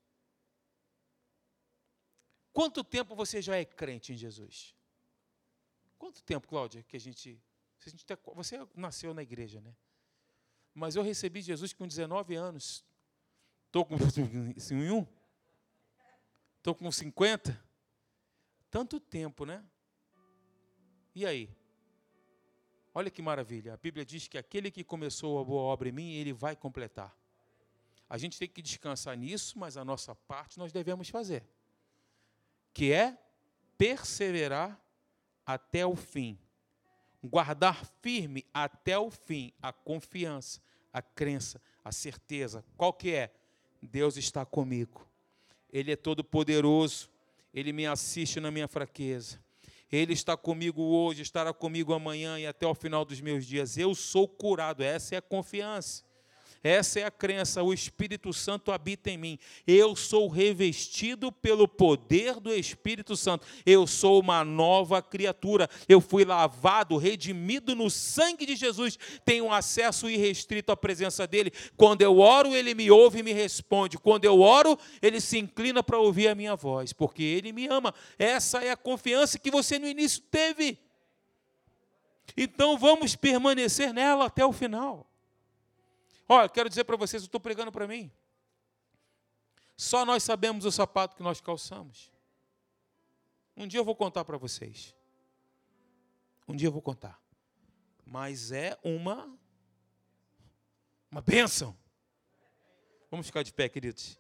Quanto 2.54 2.84
tempo 2.84 3.16
você 3.16 3.42
já 3.42 3.56
é 3.56 3.66
crente 3.66 4.14
em 4.14 4.16
Jesus? 4.16 4.76
Quanto 5.98 6.22
tempo, 6.22 6.48
Cláudia, 6.48 6.84
que 6.84 6.96
a 6.96 7.00
gente. 7.00 7.42
A 7.84 7.90
gente 7.90 8.06
tá, 8.06 8.16
você 8.36 8.60
nasceu 8.76 9.12
na 9.12 9.24
igreja, 9.24 9.60
né? 9.60 9.76
Mas 10.72 10.96
eu 10.96 11.02
recebi 11.02 11.42
Jesus 11.42 11.74
com 11.74 11.88
19 11.88 12.36
anos. 12.36 12.86
Estou 13.66 13.84
com 13.84 13.96
1? 13.98 15.08
Estou 16.60 16.76
com 16.76 16.92
50? 16.92 17.71
Tanto 18.72 19.02
tempo, 19.02 19.46
né? 19.46 19.62
E 21.14 21.26
aí? 21.26 21.50
Olha 22.94 23.12
que 23.12 23.22
maravilha. 23.22 23.74
A 23.74 23.78
Bíblia 23.78 24.06
diz 24.06 24.30
que 24.30 24.38
aquele 24.38 24.72
que 24.72 24.84
começou 24.84 25.40
a 25.40 25.44
boa 25.44 25.62
obra 25.62 25.90
em 25.90 25.92
mim, 25.92 26.14
ele 26.14 26.32
vai 26.32 26.56
completar. 26.56 27.16
A 28.10 28.18
gente 28.18 28.40
tem 28.40 28.48
que 28.48 28.62
descansar 28.62 29.16
nisso, 29.18 29.60
mas 29.60 29.76
a 29.76 29.84
nossa 29.84 30.16
parte 30.16 30.58
nós 30.58 30.72
devemos 30.72 31.10
fazer. 31.10 31.46
Que 32.74 32.94
é 32.94 33.18
perseverar 33.78 34.82
até 35.46 35.86
o 35.86 35.96
fim. 35.96 36.40
Guardar 37.22 37.86
firme 38.02 38.46
até 38.54 38.98
o 38.98 39.12
fim 39.12 39.54
a 39.62 39.74
confiança, 39.74 40.62
a 40.94 41.02
crença, 41.02 41.62
a 41.84 41.92
certeza. 41.92 42.66
Qual 42.78 42.94
que 42.94 43.14
é? 43.14 43.34
Deus 43.82 44.16
está 44.16 44.46
comigo. 44.46 45.06
Ele 45.72 45.92
é 45.92 45.96
todo 45.98 46.24
poderoso. 46.24 47.11
Ele 47.54 47.74
me 47.74 47.86
assiste 47.86 48.40
na 48.40 48.52
minha 48.52 48.68
fraqueza. 48.68 49.40
Ele 49.92 50.14
está 50.14 50.38
comigo 50.38 50.82
hoje, 50.82 51.22
estará 51.22 51.54
comigo 51.54 51.94
amanhã 51.94 52.40
e 52.40 52.48
até 52.48 52.66
o 52.66 52.74
final 52.74 53.04
dos 53.04 53.20
meus 53.20 53.46
dias. 53.46 53.78
Eu 53.78 53.94
sou 53.94 54.28
curado. 54.28 54.82
Essa 54.82 55.16
é 55.16 55.18
a 55.18 55.22
confiança. 55.22 56.04
Essa 56.64 57.00
é 57.00 57.04
a 57.04 57.10
crença, 57.10 57.64
o 57.64 57.74
Espírito 57.74 58.32
Santo 58.32 58.72
habita 58.72 59.10
em 59.10 59.18
mim. 59.18 59.40
Eu 59.66 59.96
sou 59.96 60.28
revestido 60.28 61.32
pelo 61.32 61.68
poder 61.68 62.40
do 62.40 62.54
Espírito 62.54 63.18
Santo. 63.18 63.48
Eu 63.66 63.88
sou 63.88 64.20
uma 64.20 64.46
nova 64.46 65.02
criatura. 65.02 65.68
Eu 65.90 66.00
fui 66.00 66.24
lavado, 66.24 66.98
redimido 66.98 67.76
no 67.76 67.90
sangue 67.90 68.46
de 68.46 68.56
Jesus. 68.56 68.98
Tenho 69.26 69.52
acesso 69.52 70.08
irrestrito 70.08 70.72
à 70.72 70.78
presença 70.78 71.26
dele. 71.26 71.52
Quando 71.76 72.04
eu 72.04 72.20
oro, 72.20 72.56
ele 72.56 72.76
me 72.76 72.92
ouve 72.92 73.20
e 73.20 73.24
me 73.24 73.34
responde. 73.34 73.98
Quando 73.98 74.26
eu 74.26 74.40
oro, 74.40 74.78
ele 75.02 75.20
se 75.20 75.40
inclina 75.40 75.82
para 75.82 75.98
ouvir 75.98 76.28
a 76.28 76.36
minha 76.36 76.56
voz, 76.56 76.94
porque 76.94 77.24
ele 77.24 77.52
me 77.52 77.66
ama. 77.66 77.92
Essa 78.20 78.64
é 78.64 78.70
a 78.70 78.78
confiança 78.78 79.40
que 79.40 79.50
você 79.50 79.80
no 79.80 79.88
início 79.88 80.22
teve. 80.30 80.78
Então 82.38 82.78
vamos 82.78 83.16
permanecer 83.16 83.92
nela 83.92 84.26
até 84.26 84.46
o 84.46 84.54
final. 84.54 85.11
Olha, 86.34 86.48
quero 86.48 86.70
dizer 86.70 86.86
para 86.86 86.96
vocês, 86.96 87.24
eu 87.24 87.26
estou 87.26 87.42
pregando 87.42 87.74
para 87.74 87.86
mim. 87.86 88.10
Só 89.76 90.06
nós 90.06 90.24
sabemos 90.24 90.64
o 90.64 90.72
sapato 90.72 91.14
que 91.14 91.22
nós 91.22 91.42
calçamos. 91.42 92.10
Um 93.58 93.68
dia 93.68 93.82
eu 93.82 93.84
vou 93.84 93.94
contar 93.94 94.24
para 94.24 94.38
vocês. 94.38 94.96
Um 96.48 96.56
dia 96.56 96.70
eu 96.70 96.72
vou 96.72 96.82
contar. 96.82 97.22
Mas 98.06 98.50
é 98.54 98.80
uma 98.82 99.38
uma 101.12 101.20
bênção. 101.22 101.78
Vamos 103.10 103.26
ficar 103.26 103.44
de 103.44 103.52
pé, 103.52 103.68
queridos. 103.68 104.10